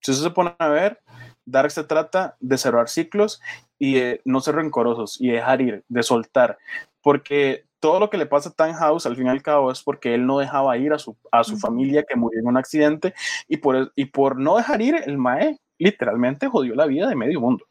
Si 0.00 0.10
usted 0.10 0.24
se 0.24 0.30
pone 0.30 0.54
a 0.58 0.68
ver, 0.68 1.00
Dark 1.44 1.70
se 1.70 1.84
trata 1.84 2.36
de 2.40 2.58
cerrar 2.58 2.88
ciclos 2.88 3.40
y 3.78 4.00
no 4.24 4.40
ser 4.40 4.56
rencorosos 4.56 5.20
y 5.20 5.28
dejar 5.28 5.60
ir, 5.60 5.84
de 5.88 6.02
soltar. 6.02 6.58
Porque 7.02 7.65
todo 7.80 8.00
lo 8.00 8.10
que 8.10 8.18
le 8.18 8.26
pasa 8.26 8.48
a 8.48 8.52
Tannhaus 8.52 9.06
al 9.06 9.16
fin 9.16 9.26
y 9.26 9.30
al 9.30 9.42
cabo 9.42 9.70
es 9.70 9.82
porque 9.82 10.14
él 10.14 10.26
no 10.26 10.38
dejaba 10.38 10.76
ir 10.78 10.92
a 10.92 10.98
su, 10.98 11.16
a 11.30 11.44
su 11.44 11.56
familia 11.56 12.04
que 12.04 12.16
murió 12.16 12.40
en 12.40 12.46
un 12.46 12.56
accidente 12.56 13.14
y 13.48 13.58
por, 13.58 13.92
y 13.94 14.06
por 14.06 14.38
no 14.38 14.56
dejar 14.56 14.82
ir, 14.82 14.96
el 15.06 15.18
Mae 15.18 15.58
literalmente 15.78 16.48
jodió 16.48 16.74
la 16.74 16.86
vida 16.86 17.08
de 17.08 17.14
medio 17.14 17.40
mundo. 17.40 17.64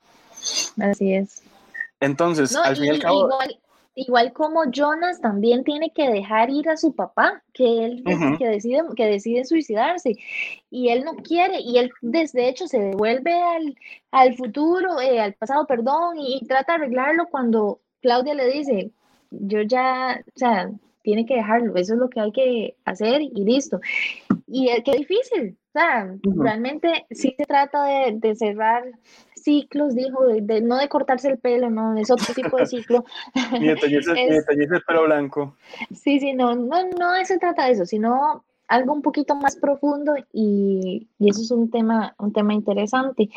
Así 0.80 1.14
es. 1.14 1.42
Entonces, 2.00 2.56
al 2.56 2.76
fin 2.76 2.86
y, 2.86 2.90
al 2.90 3.00
cabo... 3.00 3.30
Igual, 3.98 4.34
como 4.34 4.70
Jonas 4.70 5.22
también 5.22 5.64
tiene 5.64 5.90
que 5.92 6.10
dejar 6.10 6.50
ir 6.50 6.68
a 6.68 6.76
su 6.76 6.94
papá, 6.94 7.42
que 7.54 7.86
él 7.86 8.04
que, 8.38 8.46
decide, 8.46 8.84
que 8.94 9.06
decide 9.06 9.46
suicidarse 9.46 10.18
y 10.70 10.90
él 10.90 11.06
no 11.06 11.16
quiere 11.16 11.62
y 11.62 11.78
él 11.78 11.90
desde 12.02 12.50
hecho 12.50 12.68
se 12.68 12.78
devuelve 12.78 13.32
al, 13.34 13.74
al 14.12 14.36
futuro, 14.36 15.00
eh, 15.00 15.22
al 15.22 15.34
pasado, 15.36 15.66
perdón, 15.66 16.18
y 16.20 16.46
trata 16.46 16.74
de 16.74 16.84
arreglarlo 16.84 17.28
cuando 17.32 17.80
Claudia 18.02 18.34
le 18.34 18.50
dice, 18.50 18.92
yo 19.42 19.62
ya, 19.62 20.24
o 20.28 20.40
sea, 20.40 20.72
tiene 21.06 21.26
que 21.26 21.36
dejarlo, 21.36 21.76
eso 21.76 21.94
es 21.94 22.00
lo 22.00 22.10
que 22.10 22.20
hay 22.20 22.32
que 22.32 22.76
hacer 22.84 23.22
y 23.22 23.46
listo. 23.46 23.80
Y 24.48 24.70
es 24.70 24.84
que 24.84 24.94
difícil, 24.94 25.58
o 25.70 25.80
sea, 25.80 26.16
realmente 26.36 27.06
sí 27.12 27.36
se 27.38 27.46
trata 27.46 27.86
de, 27.86 28.36
cerrar 28.36 28.84
ciclos, 29.36 29.94
dijo, 29.94 30.26
de, 30.26 30.62
no 30.62 30.78
de 30.78 30.90
cortarse 30.90 31.30
el 31.30 31.38
pelo, 31.38 31.70
no, 31.70 31.96
es 31.98 32.10
otro 32.10 32.34
tipo 32.34 32.58
de 32.58 32.66
ciclo. 32.66 33.06
ni 33.60 33.68
de 33.68 33.74
el 33.74 34.84
pelo 34.88 35.04
blanco. 35.04 35.56
Sí, 35.94 36.20
sí, 36.20 36.34
no, 36.34 36.56
no, 36.56 36.90
no 36.90 37.26
se 37.26 37.38
trata 37.38 37.66
de 37.66 37.74
eso, 37.74 37.86
sino 37.86 38.44
algo 38.68 38.94
un 38.94 39.02
poquito 39.02 39.36
más 39.36 39.56
profundo 39.58 40.16
y, 40.34 41.08
y 41.20 41.30
eso 41.30 41.42
es 41.42 41.52
un 41.52 41.70
tema, 41.70 42.16
un 42.18 42.34
tema 42.34 42.54
interesante. 42.54 43.30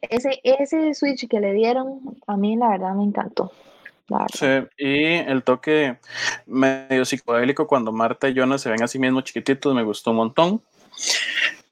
Ese, 0.00 0.40
ese 0.42 0.94
switch 0.94 1.28
que 1.28 1.40
le 1.40 1.52
dieron, 1.52 2.16
a 2.26 2.36
mí 2.36 2.56
la 2.56 2.70
verdad 2.70 2.94
me 2.94 3.04
encantó. 3.04 3.52
Sí, 4.32 4.46
y 4.78 5.14
el 5.14 5.42
toque 5.42 5.98
medio 6.46 7.04
psicodélico 7.04 7.66
cuando 7.66 7.92
Marta 7.92 8.28
y 8.28 8.34
Jonas 8.34 8.62
se 8.62 8.70
ven 8.70 8.82
a 8.82 8.88
sí 8.88 8.98
mismos 8.98 9.24
chiquititos 9.24 9.74
me 9.74 9.82
gustó 9.82 10.12
un 10.12 10.16
montón. 10.16 10.62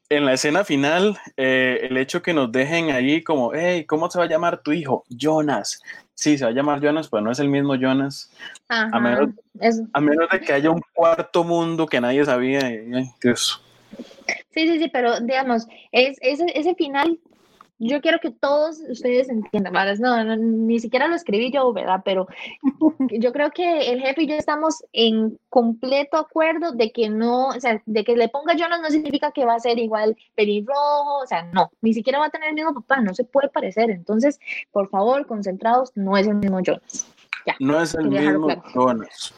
En 0.09 0.25
la 0.25 0.35
escena 0.35 0.62
final, 0.62 1.18
eh, 1.37 1.81
el 1.83 1.96
hecho 1.96 2.22
que 2.22 2.33
nos 2.33 2.53
dejen 2.53 2.90
ahí 2.90 3.25
como, 3.25 3.53
hey, 3.55 3.85
¿cómo 3.87 4.09
se 4.09 4.18
va 4.18 4.27
a 4.27 4.29
llamar 4.29 4.62
tu 4.62 4.72
hijo? 4.72 5.05
Jonas. 5.09 5.83
Sí, 6.14 6.38
se 6.38 6.44
va 6.44 6.51
a 6.51 6.55
llamar 6.55 6.81
Jonas, 6.81 7.09
pero 7.09 7.22
no 7.22 7.33
es 7.33 7.40
el 7.40 7.49
mismo 7.49 7.75
Jonas. 7.75 8.31
a, 8.68 9.01
menos, 9.01 9.31
a, 9.92 10.01
menos, 10.01 10.29
de 10.31 10.40
que 10.40 10.53
haya 10.53 10.70
un 10.70 10.81
cuarto 10.92 11.42
mundo 11.42 11.87
que 11.87 12.01
nadie 12.01 12.25
sabía. 12.25 12.61
eso. 13.22 13.61
Sí, 14.51 14.68
sí, 14.68 14.79
sí, 14.79 14.88
pero 14.92 15.20
digamos, 15.20 15.66
es, 15.90 16.16
ese, 16.20 16.46
ese 16.55 16.75
final 16.75 17.18
yo 17.79 18.01
quiero 18.01 18.19
que 18.21 18.31
todos 18.31 18.81
ustedes 18.89 19.29
entiendan, 19.29 19.75
No, 20.01 20.37
ni 20.37 20.81
siquiera 20.81 21.09
lo 21.09 21.15
escribí 21.15 21.51
yo, 21.53 21.73
¿verdad? 21.73 22.03
Pero 22.05 22.27
yo 23.11 23.33
creo 23.33 23.51
que 23.51 23.93
el 23.93 24.01
jefe 24.01 24.23
y 24.23 24.27
yo 24.27 24.35
estamos 24.35 24.83
en 24.93 25.39
completo 25.49 26.17
acuerdo 26.17 26.73
de 26.73 26.93
que 26.93 27.09
no, 27.09 27.49
o 27.49 27.61
sea, 27.61 27.83
de 27.85 28.05
que 28.05 28.17
le 28.17 28.29
ponga 28.29 28.57
Jonas 28.57 28.81
no 28.81 28.91
significa 28.91 29.33
que 29.33 29.45
va 29.45 29.55
a 29.55 29.61
ser 29.61 29.79
igual 29.79 30.17
pelirrojo, 30.35 31.19
o 31.23 31.27
sea, 31.27 31.43
no, 31.53 31.71
ni 31.83 31.93
siquiera 31.93 32.19
va 32.19 32.27
a 32.27 32.31
tener 32.31 32.49
el 32.49 32.55
mismo 32.55 32.75
papá, 32.75 33.01
no 33.01 33.15
se 33.15 33.25
puede 33.25 33.49
parecer. 33.49 33.91
Entonces, 33.91 34.41
por 34.73 34.89
favor, 34.89 35.27
concentrados, 35.27 35.93
no 35.95 36.17
es 36.17 36.27
el 36.27 36.37
mismo 36.37 36.61
Jonas. 36.61 37.15
No 37.61 37.80
es 37.80 37.94
el 37.94 38.09
mismo 38.09 38.48
Jonas. 38.74 39.35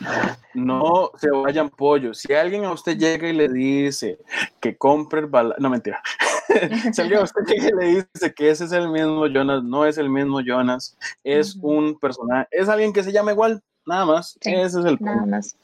No 0.55 1.11
se 1.17 1.31
vayan 1.31 1.69
pollos. 1.69 2.19
Si 2.19 2.33
alguien 2.33 2.65
a 2.65 2.73
usted 2.73 2.97
llega 2.97 3.29
y 3.29 3.33
le 3.33 3.49
dice 3.49 4.19
que 4.61 4.77
compre 4.77 5.21
el 5.21 5.27
bala, 5.27 5.55
no 5.59 5.71
mentira. 5.71 6.01
si 6.93 7.01
alguien 7.01 7.21
a 7.21 7.25
usted 7.25 7.43
llega 7.47 7.69
y 7.69 7.73
le 7.73 7.87
dice 7.87 8.35
que 8.35 8.51
ese 8.51 8.65
es 8.65 8.73
el 8.73 8.89
mismo 8.89 9.27
Jonas, 9.27 9.63
no 9.63 9.85
es 9.85 9.99
el 9.99 10.09
mismo 10.09 10.41
Jonas, 10.41 10.97
es 11.25 11.57
un 11.61 11.99
personaje, 11.99 12.49
es 12.51 12.69
alguien 12.69 12.93
que 12.93 13.03
se 13.03 13.13
llama 13.13 13.33
igual, 13.33 13.63
nada 13.87 14.05
más. 14.07 14.39
ese 14.41 14.65
es 14.65 14.75
el 14.75 14.99
Nada 15.01 15.27
más. 15.27 15.57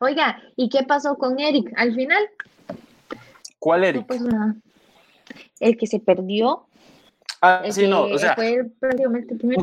Oiga, 0.00 0.40
¿y 0.56 0.68
qué 0.68 0.82
pasó 0.84 1.16
con 1.16 1.38
Eric 1.38 1.72
al 1.76 1.94
final? 1.94 2.22
¿Cuál 3.58 3.84
Eric? 3.84 4.06
El 5.60 5.76
que 5.76 5.86
se 5.86 6.00
perdió. 6.00 6.66
Ah, 7.40 7.62
sí, 7.70 7.86
no, 7.86 8.02
o 8.02 8.18
sea. 8.18 8.34
Fue 8.34 8.64
prácticamente 8.80 9.34
primero. 9.34 9.62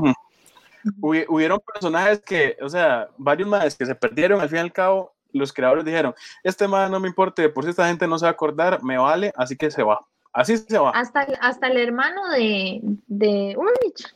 Hubieron 1.02 1.60
personajes 1.60 2.22
que, 2.22 2.58
o 2.62 2.70
sea, 2.70 3.10
varios 3.18 3.50
más 3.50 3.76
que 3.76 3.86
se 3.86 3.96
perdieron, 3.96 4.42
al 4.42 4.50
fin 4.50 4.58
y 4.58 4.62
al 4.62 4.74
cabo, 4.74 5.14
los 5.32 5.54
creadores 5.54 5.86
dijeron, 5.86 6.14
este 6.44 6.68
más 6.68 6.90
no 6.90 7.00
me 7.00 7.08
importa, 7.08 7.44
por 7.54 7.64
si 7.64 7.70
esta 7.70 7.88
gente 7.88 8.08
no 8.08 8.18
se 8.18 8.26
va 8.26 8.30
a 8.30 8.34
acordar, 8.34 8.84
me 8.84 8.98
vale, 8.98 9.32
así 9.36 9.56
que 9.56 9.70
se 9.72 9.84
va. 9.84 10.06
Así 10.32 10.58
se 10.58 10.78
va. 10.78 10.92
Hasta, 10.92 11.22
hasta 11.42 11.68
el 11.68 11.78
hermano 11.78 12.30
de, 12.30 12.80
de 13.08 13.56
Ulrich 13.58 14.14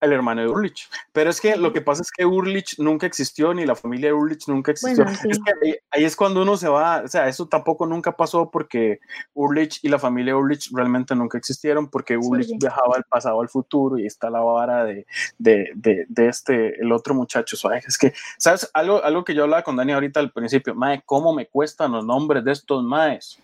el 0.00 0.12
hermano 0.12 0.42
de 0.42 0.48
Urlich. 0.48 0.88
Pero 1.12 1.30
es 1.30 1.40
que 1.40 1.56
lo 1.56 1.72
que 1.72 1.80
pasa 1.80 2.02
es 2.02 2.10
que 2.10 2.24
Urlich 2.24 2.78
nunca 2.78 3.06
existió, 3.06 3.52
ni 3.52 3.66
la 3.66 3.74
familia 3.74 4.10
de 4.10 4.14
Urlich 4.14 4.46
nunca 4.48 4.72
existió. 4.72 5.04
Es 5.04 5.38
que 5.38 5.80
ahí, 5.90 6.04
es 6.04 6.14
cuando 6.14 6.42
uno 6.42 6.56
se 6.56 6.68
va, 6.68 7.02
o 7.04 7.08
sea, 7.08 7.28
eso 7.28 7.46
tampoco 7.46 7.86
nunca 7.86 8.16
pasó 8.16 8.50
porque 8.50 9.00
Urlich 9.34 9.80
y 9.82 9.88
la 9.88 9.98
familia 9.98 10.36
Urlich 10.36 10.70
realmente 10.72 11.14
nunca 11.14 11.38
existieron, 11.38 11.88
porque 11.88 12.16
Urlich 12.16 12.56
viajaba 12.58 12.96
al 12.96 13.04
pasado 13.04 13.40
al 13.40 13.48
futuro 13.48 13.98
y 13.98 14.06
está 14.06 14.30
la 14.30 14.40
vara 14.40 14.84
de, 14.84 15.06
de, 15.38 15.72
de, 15.74 16.28
este, 16.28 16.80
el 16.80 16.92
otro 16.92 17.14
muchacho. 17.14 17.56
Es 17.86 17.98
que, 17.98 18.12
¿sabes? 18.38 18.70
Algo, 18.74 19.02
algo 19.02 19.24
que 19.24 19.34
yo 19.34 19.44
hablaba 19.44 19.62
con 19.62 19.76
Dani 19.76 19.92
ahorita 19.92 20.20
al 20.20 20.32
principio, 20.32 20.74
Mae, 20.74 21.02
¿cómo 21.04 21.32
me 21.32 21.46
cuestan 21.46 21.92
los 21.92 22.04
nombres 22.04 22.44
de 22.44 22.52
estos 22.52 22.84
Maes? 22.84 23.38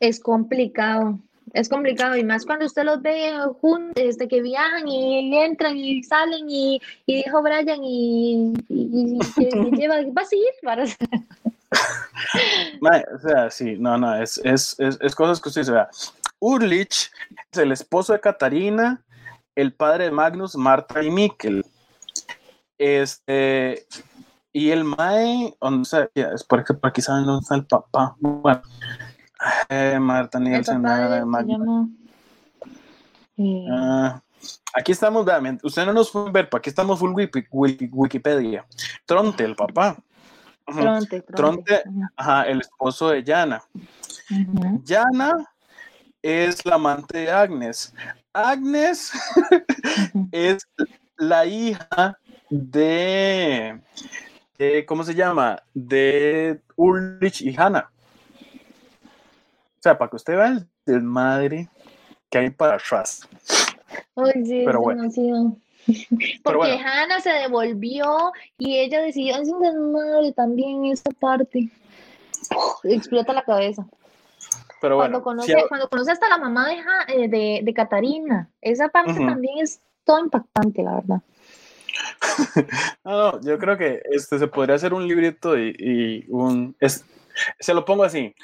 Es 0.00 0.20
complicado 0.20 1.18
es 1.52 1.68
complicado 1.68 2.16
y 2.16 2.24
más 2.24 2.46
cuando 2.46 2.66
usted 2.66 2.84
los 2.84 3.02
ve 3.02 3.32
juntos, 3.60 3.92
este, 3.96 4.28
que 4.28 4.42
viajan 4.42 4.88
y 4.88 5.36
entran 5.38 5.76
y 5.76 6.02
salen 6.02 6.48
y, 6.48 6.80
y 7.06 7.22
dijo 7.22 7.42
Brian 7.42 7.82
y, 7.82 8.54
y, 8.68 9.18
lleva, 9.76 9.96
va 10.16 10.22
a 10.22 10.24
seguir 10.24 10.50
para 10.62 10.84
o 13.14 13.18
sea, 13.18 13.50
sí, 13.50 13.76
no, 13.78 13.98
no, 13.98 14.14
es, 14.16 14.40
es, 14.44 14.76
es, 14.78 14.98
es 15.00 15.14
cosas 15.14 15.40
que 15.40 15.48
usted 15.48 15.62
dice, 15.62 15.72
vea. 15.72 15.88
Urlich 16.40 17.10
es 17.52 17.58
el 17.58 17.72
esposo 17.72 18.12
de 18.12 18.20
Katarina, 18.20 19.02
el 19.54 19.72
padre 19.72 20.04
de 20.04 20.10
Magnus, 20.10 20.56
Marta 20.56 21.02
y 21.02 21.10
Mikkel. 21.10 21.64
Este, 22.78 23.86
y 24.52 24.70
el 24.70 24.84
Mae, 24.84 25.54
o 25.58 25.84
sea, 25.84 26.08
es 26.14 26.44
porque 26.44 26.74
por 26.74 26.90
aquí 26.90 27.02
saben 27.02 27.24
dónde 27.24 27.42
está 27.42 27.56
el 27.56 27.66
papá. 27.66 28.14
Bueno, 28.18 28.62
eh, 29.68 29.98
Marta 30.00 30.38
Nielsen. 30.38 30.84
Eh, 33.36 33.66
ah, 33.70 34.22
aquí 34.74 34.92
estamos, 34.92 35.24
vean, 35.24 35.58
usted 35.62 35.84
no 35.84 35.92
nos 35.92 36.10
fue 36.10 36.30
ver, 36.30 36.48
aquí 36.52 36.70
estamos 36.70 36.98
full 36.98 37.12
Wikipedia. 37.50 38.64
Tronte, 39.06 39.44
el 39.44 39.56
papá. 39.56 39.96
Tronte, 40.66 41.20
Tronte, 41.22 41.82
ajá, 42.16 42.44
el 42.44 42.60
esposo 42.60 43.10
de 43.10 43.22
Yana. 43.22 43.62
Yana 44.84 45.34
es 46.22 46.64
la 46.64 46.76
amante 46.76 47.18
de 47.18 47.30
Agnes. 47.30 47.94
Agnes 48.32 49.12
es 50.32 50.66
la 51.18 51.44
hija 51.44 52.18
de, 52.48 53.80
de, 54.58 54.86
¿cómo 54.86 55.04
se 55.04 55.14
llama? 55.14 55.62
De 55.74 56.60
Ulrich 56.76 57.42
y 57.42 57.54
Hannah. 57.54 57.90
O 59.84 59.86
sea, 59.86 59.98
para 59.98 60.08
que 60.08 60.16
usted 60.16 60.34
vea 60.34 60.46
el 60.46 60.66
desmadre 60.86 61.68
que 62.30 62.38
hay 62.38 62.48
para 62.48 62.76
atrás. 62.76 63.28
Ay, 64.16 64.46
sí, 64.46 64.62
Pero 64.64 64.80
bueno. 64.80 65.10
Porque 66.42 66.70
Hannah 66.72 67.20
se 67.20 67.28
devolvió 67.28 68.32
y 68.56 68.78
ella 68.78 69.02
decidió, 69.02 69.36
es 69.36 69.50
un 69.50 69.60
desmadre 69.60 70.32
también 70.32 70.86
esta 70.86 71.10
parte. 71.10 71.68
explota 72.84 73.34
la 73.34 73.42
cabeza. 73.42 73.86
Pero 74.80 74.96
bueno, 74.96 75.22
cuando, 75.22 75.44
conoce, 75.44 75.68
cuando 75.68 75.90
conoce 75.90 76.12
hasta 76.12 76.30
la 76.30 76.38
mamá 76.38 76.66
de, 76.68 76.76
eh, 77.08 77.28
de, 77.28 77.60
de 77.62 77.74
Catarina, 77.74 78.48
esa 78.62 78.88
parte 78.88 79.12
también 79.12 79.58
es 79.58 79.82
todo 80.04 80.18
impactante, 80.18 80.82
la 80.82 80.94
verdad. 80.94 81.20
no, 83.04 83.32
no, 83.32 83.40
yo 83.42 83.58
creo 83.58 83.76
que 83.76 84.00
este 84.10 84.38
se 84.38 84.46
podría 84.48 84.76
hacer 84.76 84.94
un 84.94 85.06
librito 85.06 85.58
y, 85.58 85.76
y 85.78 86.24
un... 86.30 86.74
Es, 86.80 87.04
se 87.58 87.74
lo 87.74 87.84
pongo 87.84 88.04
así 88.04 88.34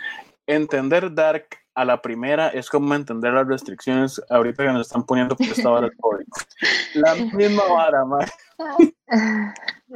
entender 0.55 1.15
Dark 1.15 1.47
a 1.75 1.85
la 1.85 2.03
primera 2.03 2.49
es 2.49 2.69
como 2.69 2.95
entender 2.95 3.33
las 3.33 3.47
restricciones 3.47 4.21
ahorita 4.29 4.65
que 4.65 4.73
nos 4.73 4.87
están 4.87 5.05
poniendo 5.05 5.37
por 5.37 5.47
esta 5.47 5.71
hora 5.71 5.91
COVID. 5.99 6.27
La 6.95 7.15
misma 7.15 7.63
vara, 7.65 8.05
más. 8.05 8.31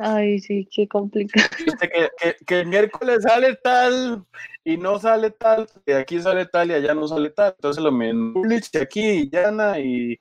Ay, 0.00 0.38
sí, 0.38 0.68
qué 0.74 0.88
complicado. 0.88 1.48
Que, 1.80 2.36
que, 2.46 2.60
el 2.60 2.66
miércoles 2.66 3.22
sale 3.22 3.56
tal 3.62 4.24
y 4.64 4.76
no 4.76 4.98
sale 4.98 5.30
tal, 5.30 5.68
y 5.84 5.92
aquí 5.92 6.20
sale 6.20 6.46
tal 6.46 6.70
y 6.70 6.74
allá 6.74 6.94
no 6.94 7.06
sale 7.06 7.30
tal. 7.30 7.54
Entonces 7.56 7.82
lo 7.82 7.92
mismo. 7.92 8.42
aquí, 8.80 9.28
Yana 9.30 9.78
y 9.78 10.18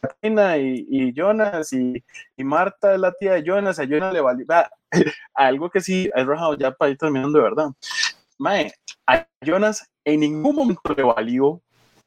Katina 0.00 0.58
y, 0.58 0.86
y, 0.88 1.12
Jonas 1.14 1.72
y, 1.72 2.02
y, 2.36 2.44
Marta 2.44 2.94
es 2.94 3.00
la 3.00 3.12
tía 3.12 3.34
de 3.34 3.44
Jonas, 3.44 3.78
a 3.78 3.84
Jonas 3.84 4.12
le 4.12 4.20
vale. 4.20 4.44
algo 5.34 5.70
que 5.70 5.80
sí 5.80 6.10
he 6.14 6.24
rajado 6.24 6.56
ya 6.56 6.72
para 6.72 6.90
ir 6.90 6.98
terminando 6.98 7.38
de 7.38 7.44
verdad. 7.44 7.68
Mae, 8.38 8.72
a 9.06 9.26
Jonas 9.40 9.90
en 10.04 10.20
ningún 10.20 10.56
momento 10.56 10.94
le 10.94 11.02
valió 11.02 11.62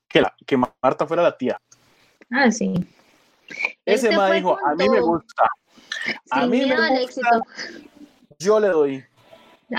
que, 0.07 0.21
la, 0.21 0.33
que 0.45 0.57
Marta 0.57 1.05
fuera 1.05 1.23
la 1.23 1.37
tía. 1.37 1.59
Ah, 2.31 2.51
sí. 2.51 2.73
Ese 3.85 4.07
este 4.07 4.17
mae 4.17 4.35
dijo, 4.35 4.57
a 4.65 4.75
mí 4.75 4.89
me 4.89 4.99
gusta. 4.99 5.47
A 6.31 6.45
mí 6.47 6.65
me 6.65 6.75
gusta. 6.75 7.01
Éxito. 7.01 7.43
Yo 8.39 8.59
le 8.59 8.67
doy. 8.67 9.05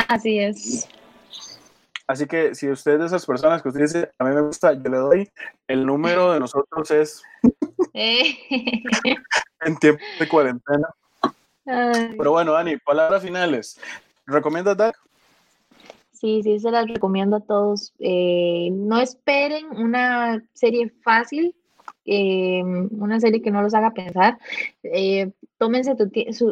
Así 0.09 0.39
es. 0.39 0.89
Así 2.07 2.27
que 2.27 2.55
si 2.55 2.71
usted 2.71 2.95
es 2.95 2.99
de 3.01 3.07
esas 3.07 3.27
personas 3.27 3.63
que 3.63 3.69
usted 3.69 3.83
dice, 3.83 4.11
a 4.19 4.25
mí 4.25 4.35
me 4.35 4.41
gusta, 4.41 4.73
yo 4.73 4.91
le 4.91 4.97
doy, 4.97 5.31
el 5.67 5.85
número 5.85 6.33
de 6.33 6.41
nosotros 6.41 6.91
es 6.91 7.23
eh. 7.95 8.39
en 9.61 9.77
tiempo 9.77 10.03
de 10.19 10.29
cuarentena. 10.29 10.89
Pero 11.65 12.31
bueno, 12.31 12.53
Dani, 12.53 12.79
palabras 12.79 13.23
finales. 13.23 13.79
¿Recomiendas 14.27 14.77
Dark? 14.77 14.97
Sí, 16.21 16.43
sí, 16.43 16.59
se 16.59 16.73
las 16.73 16.89
recomiendo 16.89 17.37
a 17.37 17.41
todos. 17.41 17.95
Eh, 18.01 18.71
no 18.73 18.99
esperen 18.99 19.67
una 19.77 20.43
serie 20.53 20.93
fácil, 21.05 21.55
eh, 22.05 22.61
una 22.65 23.21
serie 23.21 23.41
que 23.41 23.53
no 23.53 23.63
los 23.63 23.73
haga 23.73 23.93
pensar. 23.93 24.37
Eh, 24.83 25.31
tómense 25.59 25.95
tu, 25.95 26.09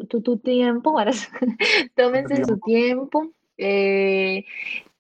tu, 0.06 0.38
tiempo, 0.38 0.96
tómense 1.96 2.44
su 2.44 2.58
tiempo. 2.60 3.32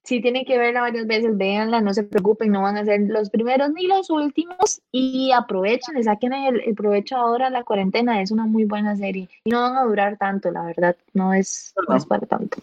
si 0.02 0.20
tienen 0.20 0.44
que 0.44 0.58
verla 0.58 0.80
varias 0.80 1.06
veces, 1.06 1.36
véanla, 1.36 1.80
no 1.80 1.94
se 1.94 2.02
preocupen, 2.02 2.50
no 2.50 2.62
van 2.62 2.76
a 2.76 2.84
ser 2.84 3.02
los 3.02 3.30
primeros 3.30 3.70
ni 3.72 3.86
los 3.86 4.10
últimos 4.10 4.82
y 4.90 5.30
aprovechen, 5.32 6.02
saquen 6.02 6.32
el, 6.32 6.60
el 6.60 6.74
provecho 6.74 7.16
ahora, 7.16 7.50
la 7.50 7.62
cuarentena 7.64 8.20
es 8.20 8.32
una 8.32 8.46
muy 8.46 8.64
buena 8.64 8.96
serie 8.96 9.28
y 9.44 9.50
no 9.50 9.60
van 9.62 9.76
a 9.76 9.84
durar 9.84 10.16
tanto, 10.16 10.50
la 10.50 10.62
verdad, 10.62 10.96
no 11.14 11.34
es, 11.34 11.74
no 11.88 11.96
es 11.96 12.06
para 12.06 12.26
tanto 12.26 12.58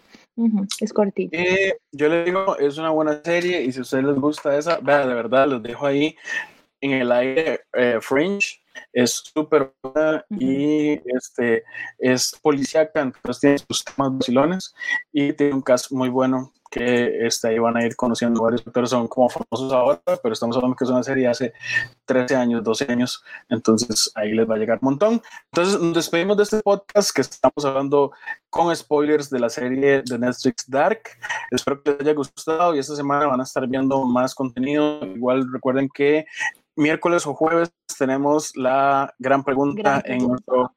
es 0.79 0.93
cortito. 0.93 1.37
Eh, 1.37 1.77
yo 1.91 2.09
les 2.09 2.25
digo, 2.25 2.57
es 2.57 2.77
una 2.77 2.89
buena 2.89 3.21
serie 3.23 3.61
y 3.61 3.71
si 3.71 3.79
a 3.79 3.81
ustedes 3.83 4.03
les 4.03 4.15
gusta 4.15 4.57
esa, 4.57 4.79
vea, 4.79 5.05
de 5.05 5.13
verdad, 5.13 5.47
los 5.47 5.61
dejo 5.61 5.85
ahí 5.85 6.15
en 6.81 6.91
el 6.91 7.11
aire 7.11 7.61
eh, 7.73 7.99
Fringe. 8.01 8.59
Es 8.91 9.23
súper 9.33 9.71
buena 9.83 10.25
y 10.31 10.93
este, 11.15 11.63
es 11.99 12.37
policíaca, 12.41 13.01
entonces 13.01 13.39
tiene 13.39 13.57
sus 13.59 13.85
temas 13.85 14.17
vacilones 14.17 14.73
y 15.11 15.31
tiene 15.33 15.53
un 15.53 15.61
caso 15.61 15.95
muy 15.95 16.09
bueno 16.09 16.51
que 16.73 17.27
este, 17.27 17.49
ahí 17.49 17.59
van 17.59 17.77
a 17.77 17.85
ir 17.85 17.95
conociendo 17.95 18.41
varios 18.41 18.65
actores, 18.65 18.89
son 18.89 19.07
como 19.07 19.29
famosos 19.29 19.71
ahora, 19.71 20.01
pero 20.23 20.33
estamos 20.33 20.55
hablando 20.55 20.75
que 20.75 20.85
es 20.85 20.89
una 20.89 21.03
serie 21.03 21.27
hace 21.27 21.53
13 22.05 22.35
años, 22.35 22.63
12 22.63 22.91
años, 22.91 23.23
entonces 23.47 24.11
ahí 24.15 24.31
les 24.31 24.49
va 24.49 24.55
a 24.55 24.57
llegar 24.57 24.79
un 24.81 24.89
montón. 24.89 25.21
Entonces 25.51 25.79
nos 25.79 25.93
despedimos 25.93 26.35
de 26.35 26.43
este 26.43 26.61
podcast 26.61 27.15
que 27.15 27.21
estamos 27.21 27.63
hablando 27.63 28.11
con 28.49 28.75
spoilers 28.75 29.29
de 29.29 29.39
la 29.39 29.49
serie 29.49 30.01
de 30.01 30.17
Netflix 30.17 30.67
Dark. 30.67 31.01
Espero 31.51 31.83
que 31.83 31.91
les 31.91 32.01
haya 32.01 32.13
gustado 32.15 32.75
y 32.75 32.79
esta 32.79 32.95
semana 32.95 33.27
van 33.27 33.41
a 33.41 33.43
estar 33.43 33.67
viendo 33.67 34.03
más 34.05 34.33
contenido. 34.33 35.05
Igual 35.05 35.53
recuerden 35.53 35.89
que 35.93 36.25
miércoles 36.75 37.27
o 37.27 37.35
jueves 37.35 37.71
tenemos 37.99 38.55
la 38.55 39.13
gran 39.19 39.43
pregunta, 39.43 40.01
en 40.05 40.27
nuestro 40.27 40.73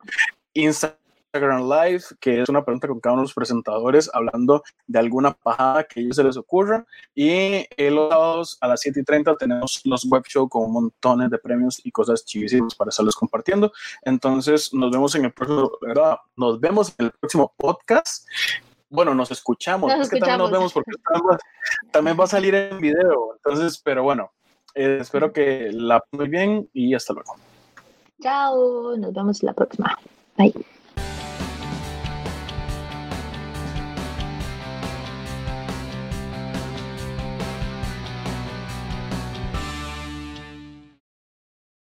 Instagram 0.53 1.06
Instagram 1.37 1.69
Live, 1.69 2.03
que 2.21 2.43
es 2.43 2.49
una 2.49 2.65
pregunta 2.65 2.89
con 2.89 3.01
cada 3.01 3.13
uno 3.15 3.23
de 3.23 3.27
los 3.27 3.35
presentadores 3.35 4.11
hablando 4.13 4.63
de 4.87 4.99
alguna 4.99 5.33
pajada 5.33 5.85
que 5.85 6.01
a 6.01 6.03
ellos 6.03 6.17
se 6.17 6.25
les 6.25 6.37
ocurra. 6.37 6.87
Y 7.15 7.67
los 7.91 8.11
sábados 8.11 8.59
a 8.61 8.69
las 8.69 8.81
7 8.81 9.01
y 9.01 9.05
30 9.05 9.37
tenemos 9.37 9.81
los 9.85 10.05
web 10.07 10.25
show 10.27 10.49
con 10.49 10.73
montones 10.73 11.31
de 11.31 11.39
premios 11.39 11.81
y 11.85 11.91
cosas 11.91 12.25
chivísimas 12.25 12.75
para 12.75 12.89
estarlos 12.89 13.17
compartiendo. 13.17 13.73
Entonces, 14.03 14.73
nos 14.73 14.91
vemos 14.91 15.15
en 15.15 15.27
el 15.27 15.33
próximo, 15.33 15.71
¿verdad? 15.81 16.17
Nos 16.37 16.59
vemos 16.59 16.95
en 16.99 17.07
el 17.07 17.13
próximo 17.13 17.53
podcast 17.57 18.27
bueno, 18.89 19.17
nos 19.17 19.33
escuchamos, 19.33 19.93
es 19.93 20.09
que 20.09 20.21
también 20.21 20.39
nos 20.39 20.51
vemos 20.51 20.73
porque 20.73 20.93
también 21.91 22.17
va, 22.19 22.25
a 22.25 22.29
salir 22.29 22.55
en 22.55 22.79
video, 22.79 23.35
entonces, 23.35 23.81
pero 23.85 24.05
bueno, 24.05 24.31
eh, 24.77 24.99
espero 25.01 25.33
que 25.33 25.71
la 25.73 26.03
muy 26.13 26.29
bien 26.29 26.71
y 26.73 26.95
hasta 26.95 27.13
luego. 27.13 27.35
Chao, 28.23 28.97
nos 28.97 29.13
vemos 29.13 29.43
la 29.43 29.53
próxima. 29.53 29.99
Bye. 30.37 30.55